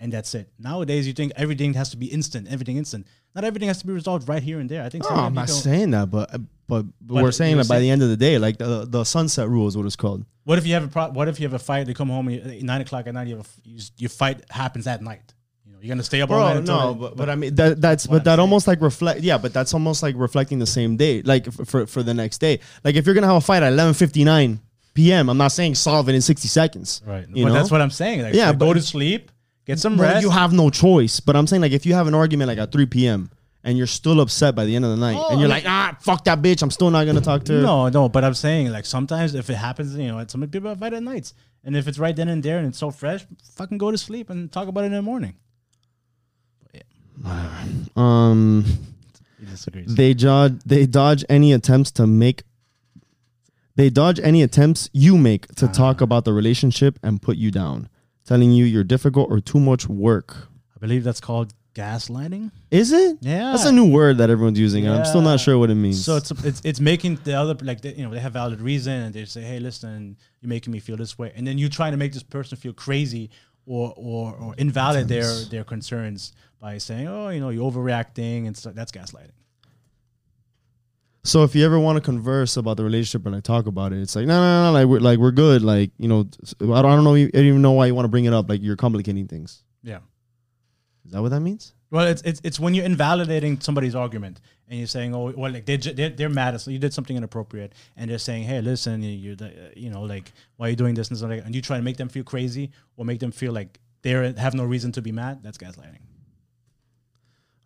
[0.00, 0.48] and that's it.
[0.58, 3.06] Nowadays, you think everything has to be instant, everything instant.
[3.34, 4.82] Not everything has to be resolved right here and there.
[4.82, 7.78] I think sometimes I'm not saying that, but but, but But we're saying that by
[7.78, 10.24] the end of the day, like the the sunset rule is what it's called.
[10.44, 11.86] What if you have a pro- what if you have a fight?
[11.86, 13.28] They come home at nine o'clock at night.
[13.28, 15.34] You have a, f- you, your fight happens at night.
[15.66, 16.64] You know, you're gonna stay up all night.
[16.64, 18.40] Bro, no, but, but I mean that that's but I'm that saying.
[18.40, 22.02] almost like reflect yeah, but that's almost like reflecting the same day, like for for
[22.02, 22.60] the next day.
[22.82, 24.58] Like if you're gonna have a fight at 11:59
[24.94, 27.02] p.m., I'm not saying solve it in 60 seconds.
[27.06, 27.26] right.
[27.32, 27.54] You but know?
[27.54, 28.22] that's what I'm saying.
[28.22, 29.30] Like, Yeah, yeah, go to sleep,
[29.68, 30.22] get some Well, rest.
[30.24, 31.20] you have no choice.
[31.20, 33.30] But I'm saying like if you have an argument like at 3 p.m.
[33.62, 35.64] and you're still upset by the end of the night, Oh, and you're I like,
[35.66, 37.62] ah, fuck that bitch, I'm still not gonna talk to her.
[37.62, 40.94] no, no, but I'm saying like sometimes if it happens, you know, some people fight
[40.94, 43.90] at nights, and if it's right then and there and it's so fresh, fucking go
[43.92, 45.34] to sleep and talk about it in the morning.
[46.74, 46.82] Yeah.
[47.96, 48.64] Um,
[49.86, 52.42] they dodge they dodge any attempts to make.
[53.76, 55.72] They dodge any attempts you make to Ah.
[55.72, 57.88] talk about the relationship and put you down,
[58.28, 60.36] telling you you're difficult or too much work.
[60.76, 62.50] I believe that's called gaslighting.
[62.70, 63.18] Is it?
[63.20, 65.76] Yeah, That's a new word that everyone's using, and I'm still not sure what it
[65.76, 66.04] means.
[66.04, 68.92] So it's it's it's making the other like they, you know they have valid reason
[69.04, 71.90] and they say hey listen you're making me feel this way and then you try
[71.90, 73.30] to make this person feel crazy
[73.64, 78.56] or or, or invalid their their concerns by saying oh you know you're overreacting and
[78.56, 79.37] stuff that's gaslighting.
[81.28, 84.00] So if you ever want to converse about the relationship and like talk about it,
[84.00, 85.62] it's like no, no, no, like we're like we're good.
[85.62, 86.28] Like you know,
[86.60, 88.32] I don't, I don't know, I don't even know why you want to bring it
[88.32, 88.48] up.
[88.48, 89.62] Like you're complicating things.
[89.82, 89.98] Yeah.
[91.04, 91.74] Is that what that means?
[91.90, 95.64] Well, it's, it's it's when you're invalidating somebody's argument and you're saying, oh, well, like
[95.64, 99.02] they're, they're, they're mad at so you did something inappropriate, and they're saying, hey, listen,
[99.02, 101.54] you you're the, uh, you know, like why are you doing this and like, and
[101.54, 104.64] you try to make them feel crazy or make them feel like they have no
[104.64, 105.42] reason to be mad.
[105.42, 106.00] That's gaslighting.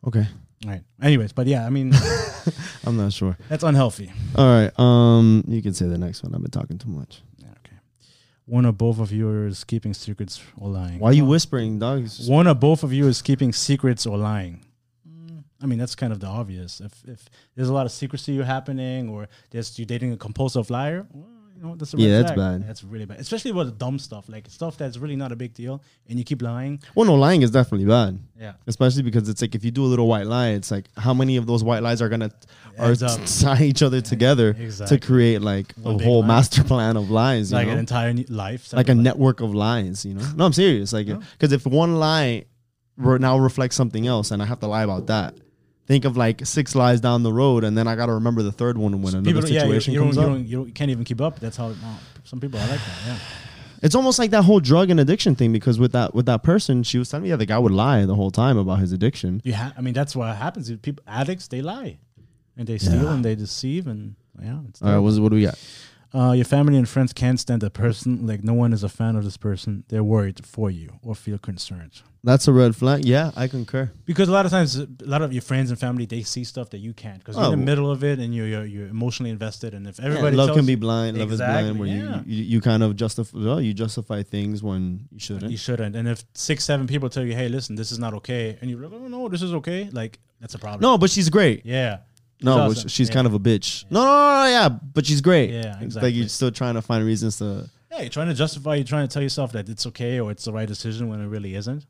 [0.06, 0.26] Okay,
[0.66, 0.82] Right.
[1.02, 1.92] Anyways, but yeah, I mean,
[2.86, 3.36] I'm not sure.
[3.48, 4.12] that's unhealthy.
[4.36, 6.34] All right, um, you can say the next one.
[6.34, 7.22] I've been talking too much.
[7.38, 7.76] Yeah, okay.
[8.46, 10.98] One or both of you is keeping secrets or lying.
[11.00, 12.04] Why are you whispering, dog?
[12.04, 14.64] It's just- One or both of you is keeping secrets or lying.
[15.60, 16.80] I mean, that's kind of the obvious.
[16.80, 21.06] If if there's a lot of secrecy happening, or there's you dating a compulsive liar,
[21.12, 21.28] well,
[21.62, 22.60] you know, that's a red Yeah, that's flag.
[22.60, 22.68] bad.
[22.68, 25.80] That's really bad, especially the dumb stuff, like stuff that's really not a big deal,
[26.08, 26.80] and you keep lying.
[26.96, 28.18] Well, no, lying is definitely bad.
[28.38, 31.14] Yeah, Especially because it's like if you do a little white lie, it's like how
[31.14, 32.32] many of those white lies are gonna
[32.78, 34.98] are tie each other together Exactly.
[34.98, 36.26] to create like One a whole lie.
[36.26, 37.52] master plan of lies.
[37.52, 37.74] You like know?
[37.74, 39.02] an entire life, like a life.
[39.04, 40.26] network of lies, you know?
[40.34, 40.92] No, I'm serious.
[40.92, 41.20] Like, No.
[41.38, 42.46] because if one lie
[42.96, 45.36] re- now reflects something else, and I have to lie about that,
[45.86, 48.52] think of like six lies down the road, and then I got to remember the
[48.52, 50.38] third one when another People, yeah, you, situation you comes you up.
[50.38, 51.40] you you can't even keep up.
[51.40, 52.98] That's how no, some people are like that.
[53.06, 53.18] Yeah.
[53.82, 55.52] It's almost like that whole drug and addiction thing.
[55.52, 58.04] Because with that with that person, she was telling me yeah, the guy would lie
[58.06, 59.40] the whole time about his addiction.
[59.44, 60.70] You ha- I mean, that's what happens.
[60.78, 61.98] People, addicts, they lie,
[62.56, 63.14] and they steal Yeah.
[63.14, 64.60] and they deceive, and yeah.
[64.68, 65.58] It's All right, what do we got?
[66.14, 69.16] Uh, your family and friends can't stand a person like no one is a fan
[69.16, 69.84] of this person.
[69.88, 73.04] They're worried for you or feel concerned That's a red flag.
[73.04, 73.90] Yeah, I concur.
[74.04, 76.70] because a lot of times, a lot of your friends and family they see stuff
[76.70, 77.56] that you can't because you're in Oh.
[77.56, 79.74] the middle of it and you're you're, you're emotionally invested.
[79.74, 81.18] And if Yeah, everybody love tells can be blind.
[81.18, 81.78] Love is blind.
[81.80, 82.22] Where yeah.
[82.24, 85.50] you, you you kind of justify well, you justify things when you shouldn't.
[85.50, 88.56] you shouldn't, and if six seven people tell you, hey, listen, this is not okay,
[88.60, 90.80] and you're like, oh no, this is okay, like that's a problem.
[90.80, 91.66] no, but she's great.
[91.66, 91.98] yeah,
[92.40, 92.88] No, awesome.
[92.88, 93.14] she's Yeah.
[93.14, 93.84] kind of a bitch.
[93.90, 95.50] No, no, no, no, yeah, but she's great.
[95.50, 97.68] Yeah, It's Like you're still trying to find reasons to.
[97.90, 98.76] Yeah, you're trying to justify.
[98.76, 101.26] You're trying to tell yourself that it's okay or it's the right decision when it
[101.26, 101.84] really isn't.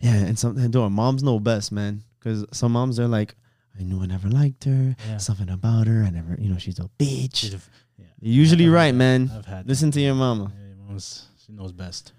[0.00, 2.02] Yeah, and something doing moms know best, man.
[2.18, 3.34] Because some moms are like,
[3.78, 4.96] I knew I never liked her.
[5.06, 5.16] Yeah.
[5.18, 6.04] Something about her.
[6.04, 7.36] I never, you know, she's a bitch.
[7.36, 7.60] She's a-
[7.98, 8.96] yeah, You're usually right, that.
[8.96, 9.30] man.
[9.34, 9.66] I've had.
[9.66, 10.52] Listen to your mama.
[10.58, 12.12] Yeah, your mom's- she knows best.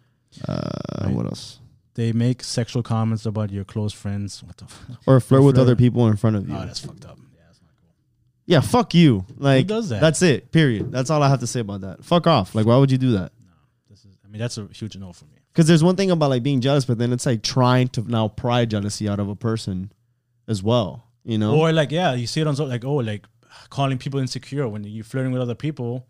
[0.47, 0.69] Uh,
[1.03, 1.13] Right.
[1.15, 1.59] What else?
[1.95, 4.41] They make sexual comments about your close friends.
[4.43, 4.63] What the?
[4.65, 6.55] F- Or flirt with other people in front of you.
[6.55, 7.17] oh, that's fucked up.
[7.35, 7.91] Yeah, that's not cool.
[8.45, 9.25] yeah, fuck you.
[9.37, 9.99] Like, does that?
[9.99, 10.51] That's it.
[10.51, 10.91] Period.
[10.91, 12.05] That's all I have to say about that.
[12.05, 12.55] Fuck off.
[12.55, 13.33] Like, why would you do that?
[13.45, 13.51] No,
[13.89, 14.17] This is.
[14.23, 15.40] I mean, that's a huge no for me.
[15.51, 18.27] Because there's one thing about like being jealous, but then it's like trying to now
[18.27, 19.91] pry jealousy out of a person
[20.47, 21.07] as well.
[21.23, 21.55] You know?
[21.55, 23.25] Or like, yeah, you see it on so like, oh, like
[23.69, 26.07] calling people insecure when you're flirting with other people,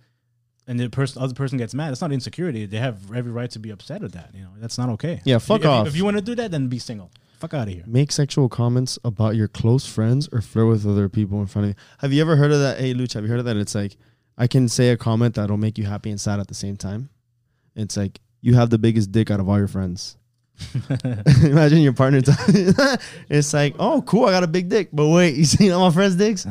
[0.68, 1.90] and the person, other person gets mad.
[1.90, 2.66] That's not insecurity.
[2.66, 4.30] They have every right to be upset at that.
[4.34, 5.22] You know, that's not okay.
[5.26, 5.88] Yeah, fuck if off.
[5.88, 7.12] If you want to do that, then be single.
[7.40, 7.84] Fuck out of here.
[7.88, 11.70] Make sexual comments about your close friends or flirt with other people in front of
[11.70, 11.76] you.
[11.98, 12.80] Have you ever heard of that?
[12.80, 13.58] Hey, Luch, have you heard of that?
[13.58, 13.98] It's like,
[14.38, 17.10] I can say a comment that'll make you happy and sad at the same time.
[17.76, 20.18] It's like, you have the biggest dick out of all your friends.
[21.44, 22.22] Imagine your partner.
[22.22, 22.32] T-
[23.30, 25.94] it's like, oh, cool, I got a big dick, but wait, you seen all my
[25.94, 26.46] friends' dicks?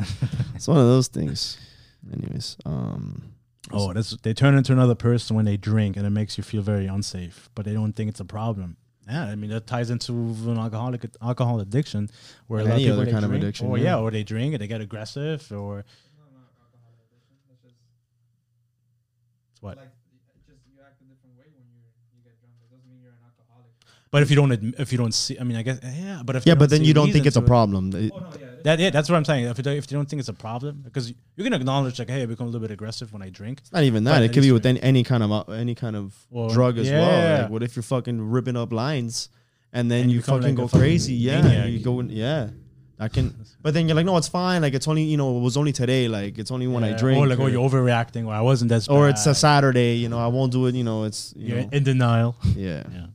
[0.55, 1.57] it's one of those things.
[2.11, 3.31] Anyways, um,
[3.73, 6.61] Oh, that's they turn into another person when they drink, and it makes you feel
[6.61, 7.49] very unsafe.
[7.55, 8.77] But they don't think it's a problem.
[9.07, 12.09] Yeah, I mean that ties into an alcoholic alcohol addiction,
[12.47, 13.83] where And a lot of any people other they kind of addiction, or yeah.
[13.83, 13.99] yeah.
[13.99, 15.85] or they drink and they get aggressive, or
[19.61, 19.77] what?
[24.11, 26.21] But if you don't, if you don't see, I mean, I guess, yeah.
[26.23, 27.91] But if yeah, but then you don't think it's a to it- problem.
[27.95, 28.13] It-
[28.63, 29.45] That yeah, that's what I'm saying.
[29.45, 32.09] If you don't, if you don't think it's a problem, because you can acknowledge like,
[32.11, 33.59] hey, I become a little bit aggressive when I drink.
[33.61, 34.15] It's not even that.
[34.19, 36.77] But it could be with any, any kind of uh, any kind of Well, drug
[36.77, 37.11] as well.
[37.11, 37.41] yeah.
[37.43, 39.29] Like, what if you're fucking ripping up lines
[39.73, 41.13] and then And you, you fucking like go fucking crazy?
[41.15, 42.01] Yeah, you go.
[42.01, 42.49] Yeah,
[42.99, 43.33] I can.
[43.63, 44.61] But then you're like, no, it's fine.
[44.61, 46.07] Like it's only you know it was only today.
[46.07, 47.17] Like it's only when I drink.
[47.19, 49.33] or like, oh, you're overreacting, or I wasn't as or it's a.
[49.33, 49.95] Saturday.
[49.95, 50.75] You know, I won't do it.
[50.75, 52.35] You know, it's you You're know, in denial.
[52.55, 52.83] yeah.
[52.93, 53.05] Yeah.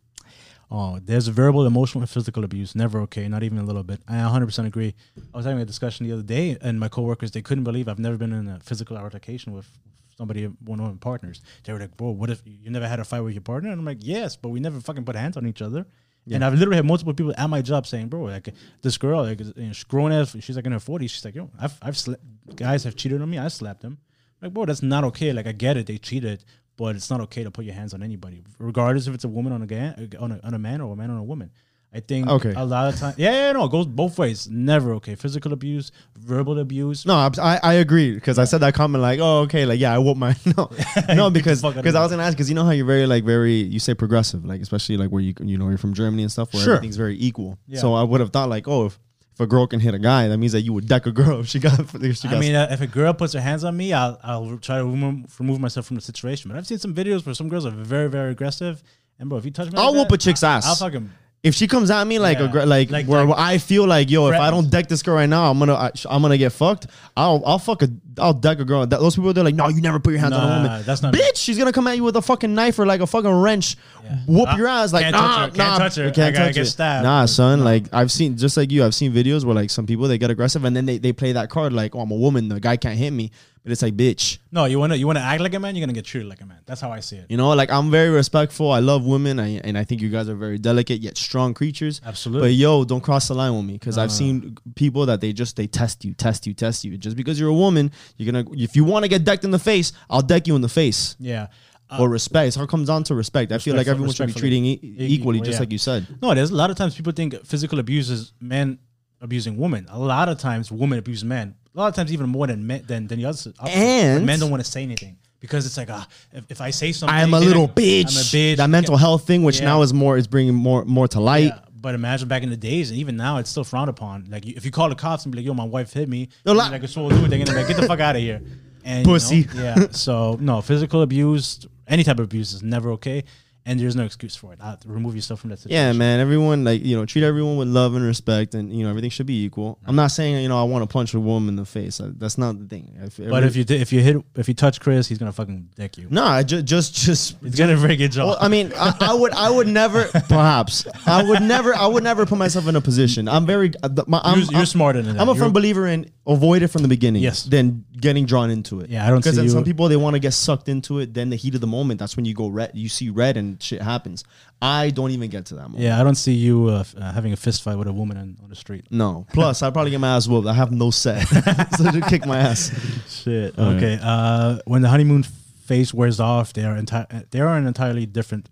[0.71, 2.75] Oh, there's verbal, emotional, and physical abuse.
[2.75, 3.29] Never okay.
[3.29, 4.01] Not even a little bit.
[4.09, 4.95] I 100% agree.
[5.33, 8.01] I was having a discussion the other day, and my coworkers they couldn't believe I've
[8.01, 9.69] never been in a physical altercation with
[10.17, 11.41] somebody, one of my partners.
[11.65, 13.79] They were like, "Bro, what if you never had a fight with your partner?" And
[13.79, 15.87] I'm like, "Yes, but we never fucking put hands on each other."
[16.29, 18.49] And I've literally had multiple people at my job saying, "Bro, like
[18.83, 21.11] this girl, like you know, she's grown as she's like in her 40s.
[21.11, 22.23] She's like, yo, I've I've slept,
[22.57, 23.39] guys have cheated on me.
[23.39, 23.99] I slapped them.
[24.43, 25.33] Like, bro, that's not okay.
[25.33, 26.45] Like, I get it, they cheated,
[26.77, 29.53] but it's not okay to put your hands on anybody, regardless if it's a woman
[29.53, 31.51] on a guy, on a, on a man or a man on a woman.
[31.95, 32.53] I think Okay.
[32.55, 34.47] a lot of times, yeah, yeah, no, it goes both ways.
[34.51, 35.15] Never okay.
[35.15, 37.07] Physical abuse, verbal abuse.
[37.07, 39.99] No, I, I agree because I said that comment like, oh, okay, like yeah, I
[39.99, 40.69] whoop my no,
[41.15, 42.85] no, because fuck out of because I was gonna ask because you know how you're
[42.85, 45.95] very like very you say progressive like especially like where you you know you're from
[45.95, 46.75] Germany and stuff where Sure.
[46.75, 47.57] everything's very equal.
[47.67, 47.81] Yeah.
[47.81, 48.99] So I would have thought like, oh, if,
[49.37, 51.41] if a girl can hit a guy, that means that you would deck a girl
[51.41, 52.39] if she got if she got.
[52.39, 54.85] I mean, uh, if a girl puts her hands on me, I'll I'll try to
[54.85, 56.51] remove, remove myself from the situation.
[56.51, 58.83] But I've seen some videos where some girls are very very aggressive,
[59.19, 60.67] and bro, if you touch me, I'll like whoop that, a chick's ass.
[60.67, 61.11] I'll fucking
[61.47, 62.51] if she comes at me like a Yeah.
[62.51, 65.15] gr- like, Like- where like- I feel like yo, if I don't deck this girl
[65.15, 66.89] right now, I'm gonna I, I'm gonna get fucked.
[67.17, 67.89] I'll I'll fuck a
[68.19, 68.87] I'll deck a girl.
[68.87, 70.83] That, those people they're like, no, you never put your hands on a woman.
[70.85, 71.21] that's not me.
[71.21, 71.37] bitch.
[71.37, 74.17] She's gonna come at you with a fucking knife or like a fucking wrench, Yeah.
[74.27, 74.93] whoop Ah, your ass.
[74.93, 76.11] Like can't nah, touch her, can't touch her.
[76.11, 77.05] can't gotta touch get stabbed.
[77.05, 77.63] Nah, son.
[77.63, 80.31] Like I've seen just like you, I've seen videos where like some people they get
[80.31, 82.77] aggressive and then they, they play that card like, oh, I'm a woman, the guy
[82.77, 83.31] can't hit me,
[83.73, 84.39] it's like, bitch.
[84.53, 84.65] no.
[84.67, 86.59] You wanna you wanna act like a man, you're gonna get treated like a man.
[86.67, 87.27] That's how I see it.
[87.29, 88.71] You know, like I'm very respectful.
[88.71, 92.01] I love women, I, and I think you guys are very delicate yet strong creatures.
[92.05, 92.49] Absolutely.
[92.49, 95.21] But yo, don't cross the line with me because No, I've no, seen people that
[95.21, 96.97] they just they test you, test you, test you.
[96.97, 99.59] Just because you're a woman, you're gonna if you want to get decked in the
[99.59, 101.17] face, I'll deck you in the face.
[101.19, 101.49] yeah.
[101.89, 102.57] Uh, or respect.
[102.57, 103.53] It all comes down to respect.
[103.53, 105.61] I feel like everyone should be treating e- E- equally, just yeah.
[105.61, 106.05] like you said.
[106.21, 108.81] No, there's a lot of times people think physical abuse is men
[109.21, 109.87] abusing women.
[109.91, 111.55] A lot of times women abuse men.
[111.77, 113.53] A lot of times even more than men than, than the other.
[113.59, 113.77] opposite.
[113.77, 116.93] And- men don't want to say anything because it's like ah, if, if I say
[116.93, 118.05] something, I'm a little I'm bitch.
[118.05, 118.57] a bitch.
[118.57, 119.67] That mental health thing, which Yeah.
[119.67, 121.53] now is more is bringing more more to light.
[121.55, 124.27] Yeah, but imagine back in the days, and even now, it's still frowned upon.
[124.31, 126.31] Like you, if you call the cops and be like, "Yo, my wife hit me,"
[126.47, 128.41] la- like a soul dude, they're gonna be like, "Get the fuck out of here."
[128.85, 129.47] And you know, Pussy.
[129.55, 129.87] yeah.
[129.91, 133.25] So no, physical abuse, any type of abuse is never okay,
[133.67, 134.61] and there's no excuse for it.
[134.63, 135.75] Uh, remove yourself from that situation.
[135.87, 136.21] Yeah, man.
[136.21, 139.27] Everyone like you know treat everyone with love and respect, and you know everything should
[139.27, 139.79] be equal.
[139.85, 142.01] I'm not saying you know I want to punch a woman in the face.
[142.01, 142.97] Uh, That's not the thing.
[143.03, 145.99] If, But if you if you hit if you touch Chris, he's gonna fucking deck
[145.99, 146.07] you.
[146.11, 148.29] no, I ju- just just He's gonna very good job.
[148.29, 152.05] Well, I mean, I, I would, I would never, perhaps, I would never, I would
[152.05, 153.29] never put myself in a position.
[153.29, 155.21] I'm very, uh, my, I'm, you're, you're I'm, smarter than that.
[155.23, 157.45] I'm a You're- firm believer in avoid it from the beginning, Yes.
[157.45, 158.91] than getting drawn into it.
[158.91, 160.99] Yeah, I don't because see then you- some people they want to get sucked into
[160.99, 161.15] it.
[161.15, 162.73] Then the heat of the moment, that's when you go red.
[162.75, 164.25] You see red and shit happens.
[164.61, 165.81] I don't even get to that moment.
[165.83, 168.17] Yeah, I don't see you uh, f- uh, having a fist fight with a woman
[168.17, 168.87] on, on the street.
[168.91, 169.27] No.
[169.33, 170.49] Plus, I'd probably get my ass whooped.
[170.49, 171.27] I have no set,
[171.77, 172.73] so just kick my ass.
[173.09, 173.59] Shit.
[173.59, 173.99] Okay.
[174.03, 178.49] Uh, when the honeymoon phase wears off, they are enti- they are an entirely different.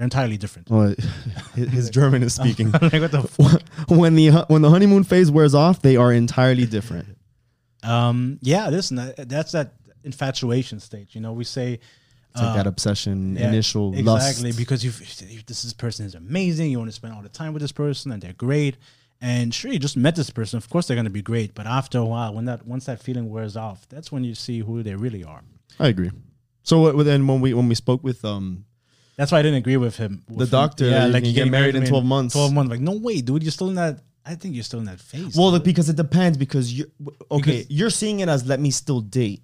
[0.00, 0.70] They're entirely different.
[0.70, 0.94] Well,
[1.54, 2.70] his, German is speaking.
[2.80, 6.64] like what the f- when the when the honeymoon phase wears off, they are entirely
[6.64, 7.18] different.
[7.82, 11.14] um yeah, listen, that's that infatuation stage.
[11.14, 11.74] You know, we say
[12.30, 14.58] It's like uh, that obsession, yeah, initial exactly lust.
[14.58, 14.90] because you
[15.46, 16.70] this is person is amazing.
[16.70, 18.78] You want to spend all the time with this person, and they're great.
[19.20, 20.56] And sure, you just met this person.
[20.56, 21.54] Of course, they're going to be great.
[21.54, 24.60] But after a while, when that once that feeling wears off, that's when you see
[24.60, 25.42] who they really are.
[25.78, 26.10] I agree.
[26.62, 28.64] So what- then when we when we spoke with um
[29.20, 30.24] That's why I didn't agree with him.
[30.30, 30.50] with him.
[30.50, 32.32] doctor, you can you get getting married in 12 months.
[32.32, 33.42] Twelve months, like no way, dude.
[33.42, 34.00] You're still in that.
[34.24, 35.36] I think you're still in that phase.
[35.36, 35.62] well dude.
[35.62, 36.90] because it depends because you
[37.30, 39.42] okay Because- you're seeing it as let me still date.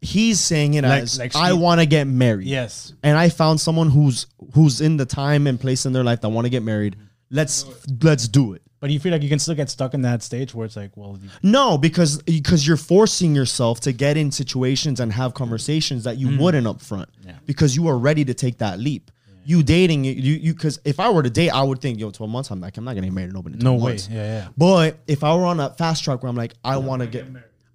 [0.00, 2.46] He's saying it Like- as like I want to get married.
[2.46, 6.20] yes, and I found someone who's who's in the time and place in their life
[6.20, 6.94] that want to get married.
[6.94, 7.04] Mm-hmm.
[7.30, 7.64] Let's
[8.02, 8.62] let's do it.
[8.80, 10.96] But you feel like you can still get stuck in that stage where it's like,
[10.96, 16.18] well, No, because because you're forcing yourself to get in situations and have conversations that
[16.18, 17.08] you wouldn't up front.
[17.22, 17.26] Mm.
[17.26, 17.32] Yeah.
[17.46, 19.10] Because you are ready to take that leap.
[19.44, 22.30] You dating you you because if I were to date, I would think, yo, 12
[22.30, 23.54] months, I'm like, I'm not gonna get married in nobody.
[23.54, 23.90] in no 12 way.
[23.92, 24.08] months.
[24.10, 24.48] Yeah, yeah.
[24.58, 27.26] But if I were on a fast track where I'm like, I want to get,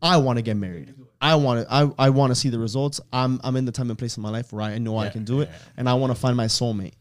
[0.01, 0.93] I want to get married.
[1.19, 2.99] I want to, I, I want to see the results.
[3.13, 5.23] I'm, I'm in the time and place in my life where I know I can
[5.23, 5.57] do it, yeah.
[5.77, 6.93] and I want to find my soulmate.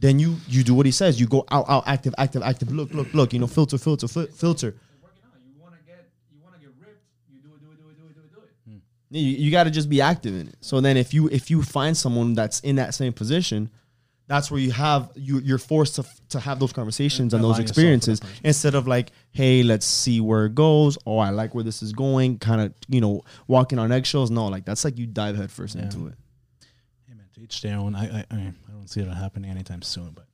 [0.00, 1.20] Then you, you do what he says.
[1.20, 2.72] You go out, out, active, active, active.
[2.72, 3.32] Look, look, look.
[3.34, 4.68] You know, filter, filter, fi- filter.
[4.74, 7.02] You want to get, you want to get ripped.
[7.30, 8.82] You do it, do it, do it, do it, do it, do it.
[9.20, 10.56] You, you got to just be active in it.
[10.62, 13.68] So then, if you, if you find someone that's in that same position,
[14.26, 17.66] that's where you have you you're forced to to have those conversations and those with
[17.66, 21.64] that experiences instead of like hey let's see where it goes oh i like where
[21.64, 25.04] this is going kind of you know walking on eggshells no like that's like you
[25.04, 25.82] dive headfirst Yeah.
[25.82, 26.14] into it
[27.40, 27.94] to each their own.
[27.94, 30.10] I, I, I I don't see it happening anytime soon.
[30.10, 30.26] But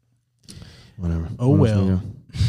[0.97, 2.03] whatever Oh, well.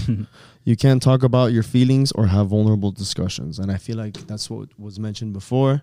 [0.64, 4.50] you can't talk about your feelings or have vulnerable discussions and i feel like that's
[4.50, 5.82] what was mentioned before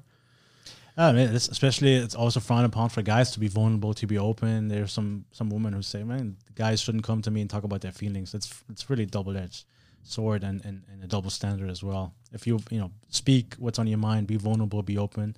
[0.97, 4.07] ah, I mean, it's, especially it's also frowned upon for guys to be vulnerable, to
[4.07, 4.69] be open.
[4.69, 7.81] There's some some women who say, "Man, guys shouldn't come to me and talk about
[7.81, 9.65] their feelings." It's it's really double edged
[10.05, 12.15] sword and, and, and a double standard as well.
[12.33, 15.37] If you you know speak what's on your mind, be vulnerable, be open,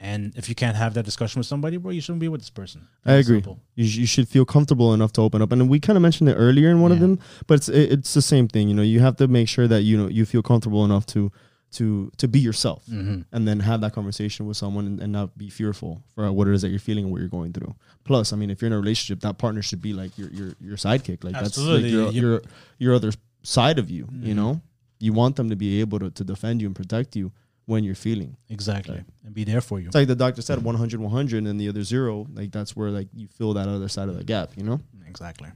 [0.00, 2.50] and if you can't have that discussion with somebody, bro, you shouldn't be with this
[2.50, 2.86] person.
[3.04, 3.42] I agree.
[3.74, 6.28] You, sh- you should feel comfortable enough to open up, and we kind of mentioned
[6.28, 7.18] it earlier in one of them.
[7.46, 8.68] But it's it, it's the same thing.
[8.68, 11.32] You know, you have to make sure that you know you feel comfortable enough to
[11.72, 13.24] to to be yourself, Mhm.
[13.32, 16.54] and then have that conversation with someone, and, and not be fearful for what it
[16.54, 17.74] is that you're feeling and what you're going through.
[18.04, 20.52] Plus, I mean, if you're in a relationship, that partner should be like your your
[20.60, 21.24] your sidekick.
[21.24, 21.90] Like Absolutely.
[21.90, 22.42] that's like your, You- your
[22.78, 24.08] your other side of you.
[24.22, 24.36] You Mhm.
[24.36, 24.60] know,
[25.00, 27.32] you want them to be able to to defend you and protect you
[27.68, 28.36] when you're feeling.
[28.48, 29.86] Exactly, and be there for you.
[29.86, 32.26] It's like the doctor said, 100, 100, and the other zero.
[32.32, 34.52] Like that's where like you feel that other side of the gap.
[34.56, 34.80] You know.
[35.06, 35.50] Exactly.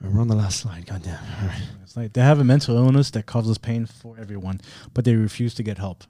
[0.00, 0.86] We're on the last slide.
[0.86, 1.18] Goddamn.
[1.40, 1.62] All right.
[1.82, 4.60] It's like they have a mental illness that causes pain for everyone,
[4.94, 6.04] but they refuse to get help.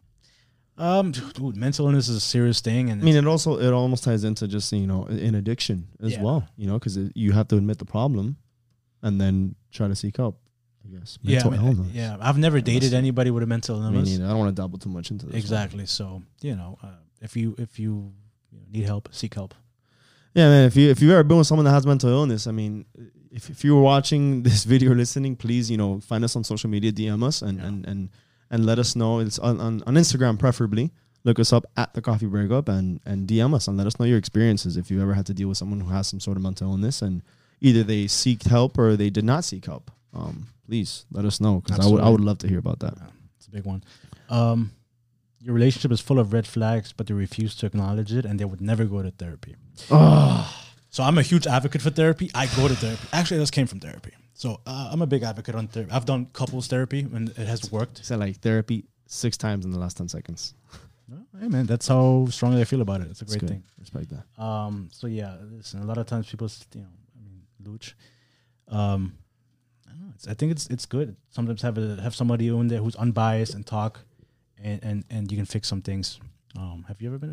[0.76, 4.04] Um, dude, mental illness is a serious thing, and I mean, it also it almost
[4.04, 6.22] ties into just you know an addiction as Yeah.
[6.22, 6.48] well.
[6.56, 8.36] You know, because you have to admit the problem,
[9.02, 10.40] and then try to seek help.
[10.88, 11.18] I guess.
[11.22, 11.94] yeah, I Mental mean, illness.
[11.94, 12.16] yeah.
[12.20, 14.20] I've never dated anybody with a mental I mean, illness.
[14.20, 15.32] I don't want to dabble too much into this.
[15.34, 15.38] one.
[15.38, 15.86] exactly.
[15.86, 16.88] So you know, uh,
[17.20, 18.12] if you if you,
[18.52, 19.54] you need help, seek help.
[20.34, 20.66] Yeah, man.
[20.66, 22.84] If you if you've ever been with someone that has mental illness, I mean,
[23.30, 26.44] if, if you were watching this video, or listening, please you know find us on
[26.44, 27.66] social media, DM us, and Yeah.
[27.66, 28.08] and and
[28.50, 29.18] and let us know.
[29.18, 30.90] It's on, on on Instagram preferably.
[31.24, 34.06] Look us up at the Coffee Breakup and and DM us and let us know
[34.06, 36.42] your experiences if you ever had to deal with someone who has some sort of
[36.42, 37.22] mental illness and
[37.60, 39.90] either they seeked help or they did not seek help.
[40.14, 42.94] Um, please let us know because I would I would love to hear about that.
[42.96, 43.06] Yeah,
[43.36, 43.84] it's a big one.
[44.30, 44.72] Um,
[45.40, 48.44] your relationship is full of red flags, but they refuse to acknowledge it, and they
[48.44, 49.54] would never go to therapy.
[50.90, 52.30] So I'm a huge advocate for therapy.
[52.34, 53.06] I go to therapy.
[53.12, 54.12] Actually, this came from therapy.
[54.32, 55.92] So uh, I'm a big advocate on therapy.
[55.92, 58.04] I've done couples therapy, and it has worked.
[58.04, 60.54] said like therapy six times in the last ten seconds.
[61.40, 63.06] Hey man, that's how strongly I feel about it.
[63.10, 63.62] It's a great thing.
[63.78, 64.42] Respect that.
[64.42, 65.80] Um, so yeah, listen.
[65.80, 67.94] A lot of times people, you know, I mean, looch.
[68.68, 69.14] Um,
[69.98, 70.12] know.
[70.14, 71.16] It's, I think it's it's good.
[71.30, 74.00] Sometimes have a have somebody in there who's unbiased and talk,
[74.62, 76.20] and and and you can fix some things.
[76.56, 77.32] Um, have you ever been?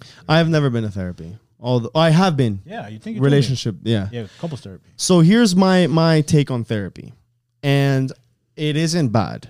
[0.00, 1.36] A, I have never been to therapy.
[1.60, 3.36] Although I have been yeah, you think you told me.
[3.36, 3.76] relationship.
[3.82, 4.08] Yeah.
[4.12, 4.88] Yeah, couples therapy.
[4.96, 7.14] So here's my my take on therapy,
[7.62, 8.12] and
[8.56, 9.48] it isn't bad.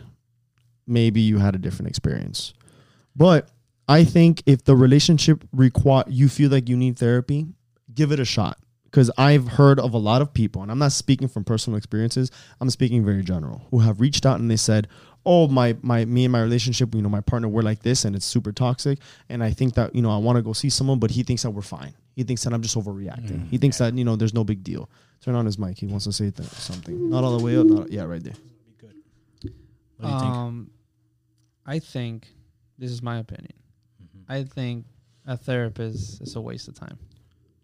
[0.87, 2.55] Maybe you had a different experience,
[3.15, 3.51] but
[3.89, 7.47] I think if the relationship require you feel like you need therapy,
[7.95, 8.59] give it a shot.
[8.91, 12.31] Because I've heard of a lot of people, and I'm not speaking from personal experiences.
[12.61, 14.89] I'm speaking very general, who have reached out and they said,
[15.27, 18.17] "Oh, my my me and my relationship, you know, my partner, we're like this, and
[18.17, 18.99] it's super toxic.
[19.29, 21.43] And I think that you know, I want to go see someone, but he thinks
[21.43, 21.93] that we're fine.
[22.17, 23.43] He thinks that I'm just overreacting.
[23.45, 24.89] Mm, he thinks that you know, there's no big deal.
[25.21, 25.77] Turn on his mic.
[25.79, 27.11] He wants to say th- something.
[27.11, 27.67] Not all the way up.
[27.67, 28.35] Not yeah, right there.
[28.35, 28.95] Be good.
[29.99, 30.33] What do you think?
[30.35, 30.71] Um,
[31.67, 32.27] I think
[32.79, 33.53] this is my opinion.
[34.03, 34.23] Mhm.
[34.29, 34.87] I think
[35.27, 36.99] a therapist is a waste of time.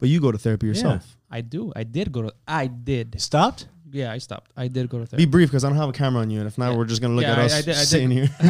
[0.04, 1.02] But you go to therapy yourself.
[1.30, 1.72] Yeah, I do.
[1.74, 2.32] I did go to.
[2.46, 3.18] I did.
[3.18, 3.68] Stopped?
[3.90, 4.50] Yeah, I stopped.
[4.54, 5.24] I did go to therapy.
[5.24, 6.76] Be brief because I don't have a camera on you, and if not, Yeah.
[6.76, 8.28] we're just gonna look Yeah, at I- us I did- I did- sitting here.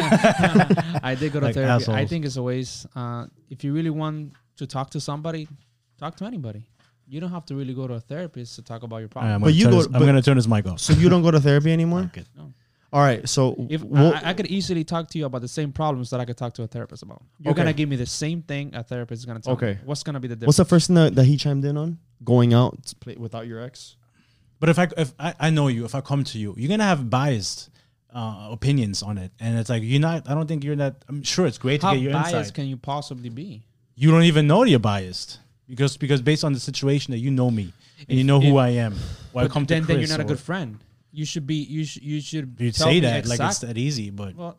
[1.11, 1.93] I did go to Like therapy.
[1.93, 2.87] I think it's a waste.
[2.97, 5.47] Uh, if you really want to talk to somebody,
[5.99, 6.67] talk to anybody.
[7.07, 9.29] You don't have to really go to a therapist to talk about your All right,
[9.35, 9.43] I'm problem.
[9.53, 10.81] But you turn go- this- I'm gonna turn this mic off.
[10.81, 12.11] so you don't go to therapy anymore.
[12.17, 12.25] Okay.
[12.95, 13.29] All right.
[13.29, 16.21] So if we'll- I, I could easily talk to you about the same problems that
[16.21, 17.63] I could talk to a therapist about, you're Okay.
[17.63, 19.73] gonna give me the same thing a therapist is gonna tell Okay.
[19.73, 19.79] me.
[19.85, 20.47] What's gonna be the difference?
[20.47, 21.99] what's the first thing that, that he chimed in on?
[22.25, 23.97] Going out to play without your ex.
[24.61, 26.85] But if I if I, I know you, if I come to you, you're gonna
[26.85, 27.69] have biased
[28.15, 30.31] uh, opinions on it, and it's like you're not.
[30.31, 31.05] I don't think you're that.
[31.09, 32.55] I'm sure it's great to get your biased insight.
[32.55, 33.65] can you possibly be?
[33.97, 35.39] you don't even know you're biased
[35.69, 37.73] because because based on the situation that you know me
[38.09, 38.95] and you If- know who I am.
[39.33, 40.79] Why I come then, to then Chris you're not a good friend.
[41.15, 41.57] You should be.
[41.57, 42.57] You sh- you should.
[42.59, 44.59] You'd say me that like it's that easy, but Well,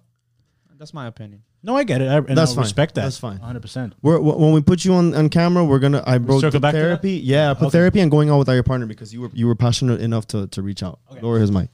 [0.77, 1.41] that's my opinion.
[1.63, 2.07] no, I get it.
[2.07, 2.63] I, and That's I fine.
[2.63, 3.01] respect that.
[3.03, 3.37] That's fine.
[3.39, 3.59] 100.
[3.61, 6.03] percent We're, wh- when we put you on, on camera, we're gonna.
[6.05, 6.83] I broke circle the back to that?
[6.83, 7.11] therapy.
[7.23, 7.71] Yeah, I put Okay.
[7.77, 10.47] therapy and going out without your partner because you were you were passionate enough to
[10.47, 10.99] to reach out.
[11.11, 11.21] Okay.
[11.21, 11.69] Lower his mic.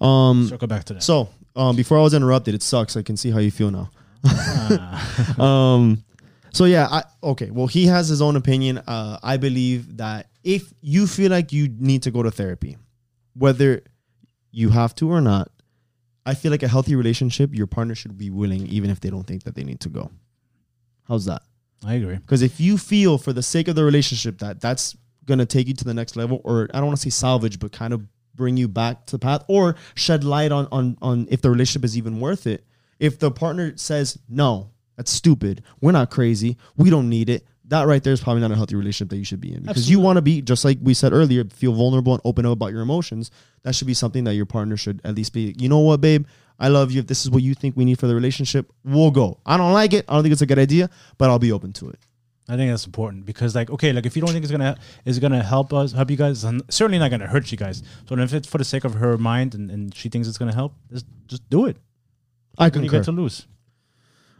[0.00, 0.46] Um.
[0.48, 1.02] Circle back to that.
[1.02, 2.96] So um, before I was interrupted, it sucks.
[2.96, 3.90] I can see how you feel now.
[4.26, 5.36] Ah.
[5.38, 6.02] um
[6.50, 10.72] so yeah i okay well he has his own opinion uh i believe that if
[10.80, 12.78] you feel like you need to go to therapy
[13.34, 13.82] whether
[14.54, 15.50] you have to or not
[16.24, 19.26] i feel like a healthy relationship your partner should be willing even if they don't
[19.26, 20.10] think that they need to go.
[21.08, 21.42] How's that?
[21.84, 22.16] I agree.
[22.16, 24.96] because if you feel for the sake of the relationship that that's
[25.26, 27.72] gonna take you to the next level or i don't want to say salvage but
[27.72, 31.42] kind of bring you back to the path or shed light on on on if
[31.42, 32.64] the relationship is even worth it
[32.98, 35.62] if the partner says no that's stupid.
[35.80, 36.56] We're not crazy.
[36.76, 39.24] We don't need it that right there is probably not a healthy relationship that you
[39.24, 42.12] should be in because you want to be just like we said earlier feel vulnerable
[42.12, 43.30] and open up about your emotions
[43.62, 46.26] that should be something that your partner should at least be you know what babe
[46.58, 47.00] I love you.
[47.00, 49.40] If this is what you think we need for the relationship, we'll go.
[49.44, 50.04] I don't like it.
[50.08, 50.88] I don't think it's a good idea,
[51.18, 51.98] but I'll be open to it.
[52.48, 55.18] I think that's important because, like, okay, like if you don't think it's gonna is
[55.18, 57.82] gonna help us, help you guys, certainly not gonna hurt you guys.
[58.08, 60.54] So if it's for the sake of her mind and, and she thinks it's gonna
[60.54, 61.78] help, just just do it.
[62.58, 62.98] I What do you concur.
[62.98, 63.46] get to lose?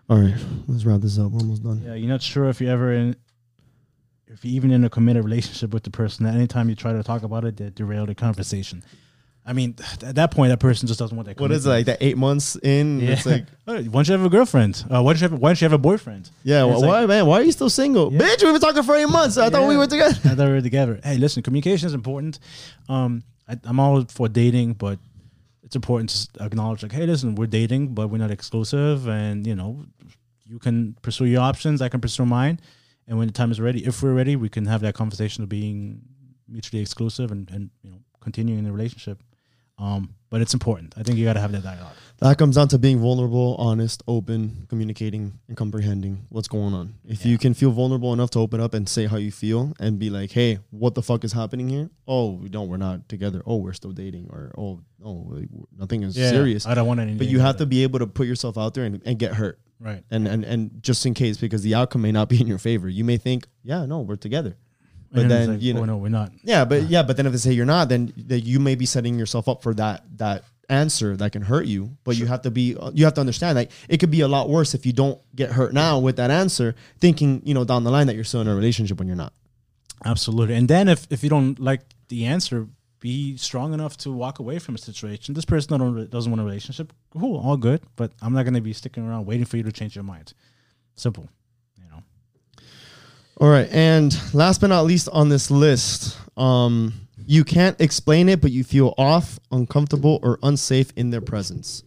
[0.08, 0.34] All right,
[0.68, 1.30] let's wrap this up.
[1.32, 1.82] We're almost done.
[1.84, 3.16] Yeah, you're not sure if you're ever in,
[4.26, 6.26] if you're even in a committed relationship with the person.
[6.26, 8.82] That anytime you try to talk about it, they derail the conversation.
[9.46, 11.38] I mean, at that point, that person just doesn't want that.
[11.38, 11.98] What is it like that?
[12.02, 13.10] Eight months in, Yeah.
[13.10, 14.82] it's like, Why don't you have a girlfriend?
[14.90, 15.38] Uh, why don't you have?
[15.38, 16.30] Why don't you have a boyfriend?
[16.44, 16.64] yeah.
[16.64, 17.26] And Why, like- man?
[17.26, 18.20] Why are you still single, Yeah.
[18.20, 18.42] bitch?
[18.42, 19.36] We've been talking for eight months.
[19.38, 20.16] I thought we were together.
[20.24, 20.98] I thought we were together.
[21.02, 22.38] Hey, listen, communication is important.
[22.88, 24.98] Um, I, I'm all for dating, but
[25.64, 29.54] it's important to acknowledge, like, hey, listen, we're dating, but we're not exclusive, and you
[29.54, 29.84] know,
[30.44, 32.60] you can pursue your options, I can pursue mine,
[33.08, 35.48] and when the time is ready, if we're ready, we can have that conversation of
[35.48, 36.02] being
[36.46, 39.22] mutually exclusive and and you know continuing the relationship.
[39.78, 40.92] Um, but it's important.
[40.96, 41.94] I think you got to have that dialogue.
[42.18, 46.94] That comes down to being vulnerable, honest, open, communicating, and comprehending what's going on.
[47.06, 49.96] If you can feel vulnerable enough to open up and say how you feel and
[49.96, 52.66] be like, "Hey, what the fuck is happening here?" Oh, we don't.
[52.68, 53.42] We're not together.
[53.46, 54.26] Oh, we're still dating.
[54.30, 55.40] Or oh, oh,
[55.78, 56.66] nothing is serious.
[56.66, 57.18] I don't want anything.
[57.18, 59.60] But you have to be able to put yourself out there and, and get hurt.
[59.78, 60.02] right.
[60.10, 62.88] and and and just in case because the outcome may not be in your favor
[62.88, 64.56] you may think yeah no we're together
[65.14, 66.32] but And then like, you oh, know oh, no, we're not.
[66.42, 68.84] yeah but yeah but then if they say you're not then that you may be
[68.84, 72.50] setting yourself up for that that answer that can hurt you but you have to
[72.50, 74.92] be uh, you have to understand that it could be a lot worse if you
[74.92, 78.24] don't get hurt now with that answer thinking you know down the line that you're
[78.24, 79.32] still in a relationship when you're not
[80.04, 80.54] Absolutely.
[80.54, 82.68] And then if, if you don't like the answer,
[83.00, 85.34] be strong enough to walk away from a situation.
[85.34, 86.92] This person don't, doesn't want a relationship.
[87.10, 87.82] Cool, all good.
[87.96, 90.34] But I'm not going to be sticking around waiting for you to change your mind.
[90.96, 91.28] Simple.
[93.38, 96.92] All right and last but not least on this list um
[97.26, 101.82] you can't explain it but you feel off uncomfortable or unsafe in their presence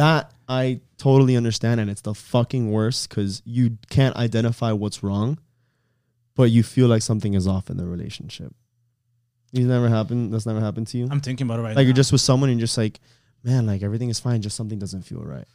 [0.00, 5.38] that I totally understand, and it's the fucking worst because you can't identify what's wrong,
[6.34, 8.54] but you feel like something is off in the relationship.
[9.52, 10.32] These never happened.
[10.32, 11.08] That's never happened to you.
[11.10, 11.82] I'm thinking about it right like now.
[11.82, 13.00] you're just with someone and you're just like,
[13.42, 15.46] man, like everything is fine, just something doesn't feel right.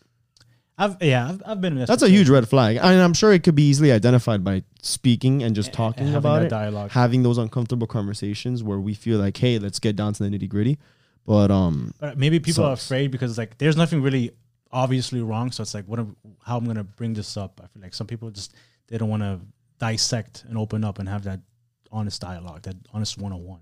[0.78, 1.88] I've yeah, I've, I've been in this.
[1.88, 2.78] That's a huge red flag.
[2.78, 6.18] I mean, I'm sure it could be easily identified by speaking and just talking having
[6.18, 6.92] about that it, dialogue.
[6.92, 10.50] having those uncomfortable conversations where we feel like, hey, let's get down to the nitty
[10.50, 10.78] gritty.
[11.26, 14.32] But um, But maybe people are afraid because like there's nothing really
[14.72, 15.52] obviously wrong.
[15.52, 16.00] So it's like, what?
[16.00, 17.62] am- How I'm gonna bring this up?
[17.64, 18.54] I feel like some people just
[18.88, 19.40] they don't want to
[19.80, 21.40] dissect and open up and have that
[21.92, 23.62] honest dialogue, that honest one on one.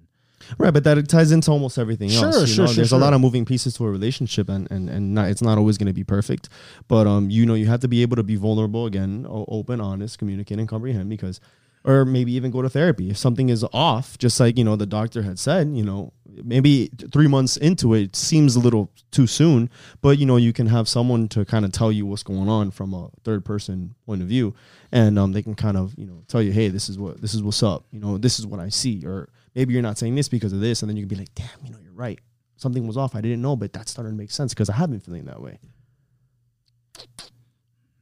[0.57, 2.41] Right, but that ties into almost everything Sure, else.
[2.41, 2.71] you sure, know?
[2.71, 5.41] sure, There's a lot of moving pieces to a relationship, and and and not, it's
[5.41, 6.49] not always going to be perfect.
[6.87, 10.19] But um, you know, you have to be able to be vulnerable again, open, honest,
[10.19, 11.09] communicate, and comprehend.
[11.09, 11.39] Because
[11.85, 14.85] or maybe even go to therapy if something is off just like you know the
[14.85, 16.13] doctor had said you know
[16.43, 19.69] maybe three months into it seems a little too soon
[20.01, 22.71] but you know you can have someone to kind of tell you what's going on
[22.71, 24.53] from a third person point of view
[24.93, 27.33] and um, they can kind of you know tell you hey this is what this
[27.33, 30.15] is what's up you know this is what i see or maybe you're not saying
[30.15, 32.19] this because of this and then you can be like damn you know you're right
[32.57, 34.89] something was off i didn't know but that started to make sense because i have
[34.89, 35.59] been feeling that way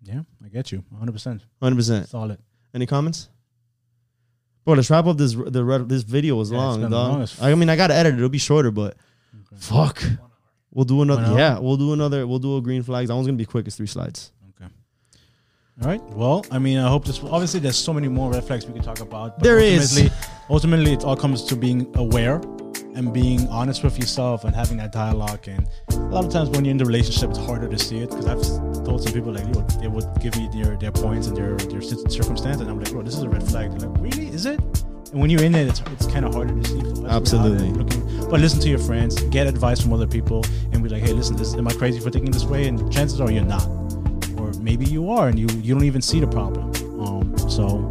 [0.03, 0.83] Yeah, I get you.
[0.93, 1.41] 100%.
[1.61, 2.39] 100% Solid.
[2.73, 3.29] any comments
[4.65, 6.91] Bro, let's wrap up this the red, this video was Yeah, long, dog.
[6.91, 8.17] long I mean, I gotta edit it.
[8.17, 8.95] It'll be shorter, but
[9.35, 9.55] Okay.
[9.57, 10.03] fuck,
[10.71, 11.35] we'll do another.
[11.35, 12.27] Yeah, we'll do another.
[12.27, 13.07] We'll do a green flags.
[13.07, 13.65] That one's gonna be quick.
[13.65, 14.31] It's three slides.
[15.81, 16.01] All right.
[16.11, 17.23] Well, I mean, I hope this.
[17.23, 19.37] Obviously, there's so many more red flags we could talk about.
[19.39, 19.91] but There is.
[19.97, 20.11] ultimately,
[20.49, 22.35] Ultimately, it all comes to being aware
[22.93, 25.47] and being honest with yourself and having that dialogue.
[25.47, 28.09] And a lot of times, when you're in the relationship, it's harder to see it
[28.11, 29.45] because I've told some people like
[29.79, 32.91] they would give me their their points and their their cir- circumstance, and I'm like,
[32.91, 33.71] bro, this is a red flag.
[33.71, 34.27] They're like, really?
[34.27, 34.59] Is it?
[35.11, 36.79] And when you're in it, it's, it's kind of harder to see.
[36.79, 37.71] So that's where we're Absolutely.
[37.71, 41.11] Looking, but listen to your friends, get advice from other people, and be like, hey,
[41.11, 42.67] listen, this, am I crazy for thinking this way?
[42.67, 43.67] And chances are you're not
[44.61, 46.71] maybe you are and you you don't even see the problem.
[47.01, 47.90] Um so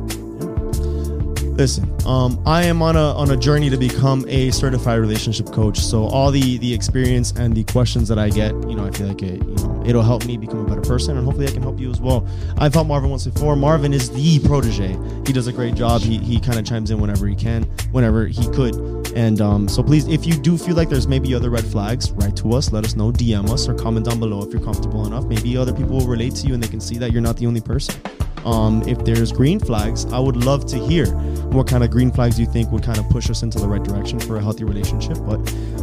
[1.56, 5.78] Listen, um, I am on a on a journey to become a certified relationship coach.
[5.78, 9.08] So all the the experience and the questions that I get, you know, I feel
[9.08, 11.62] like it, you know, it'll help me become a better person, and hopefully I can
[11.62, 12.26] help you as well.
[12.56, 13.56] I've helped Marvin once before.
[13.56, 14.96] Marvin is the protege.
[15.26, 16.00] He does a great job.
[16.00, 18.74] He he kind of chimes in whenever he can, whenever he could.
[19.14, 22.36] And um, so please, if you do feel like there's maybe other red flags, write
[22.36, 25.24] to us, let us know, DM us, or comment down below if you're comfortable enough.
[25.24, 27.46] Maybe other people will relate to you and they can see that you're not the
[27.46, 28.00] only person.
[28.44, 31.06] Um, if there's green flags, I would love to hear
[31.50, 33.82] what kind of green flags you think would kind of push us into the right
[33.82, 35.18] direction for a healthy relationship.
[35.26, 35.38] But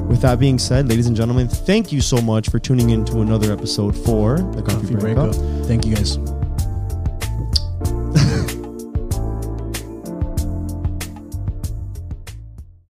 [0.08, 3.22] with that being said, ladies and gentlemen, thank you so much for tuning in to
[3.22, 5.32] another episode for the Coffee, coffee Breakup.
[5.32, 6.37] breakup thank you guys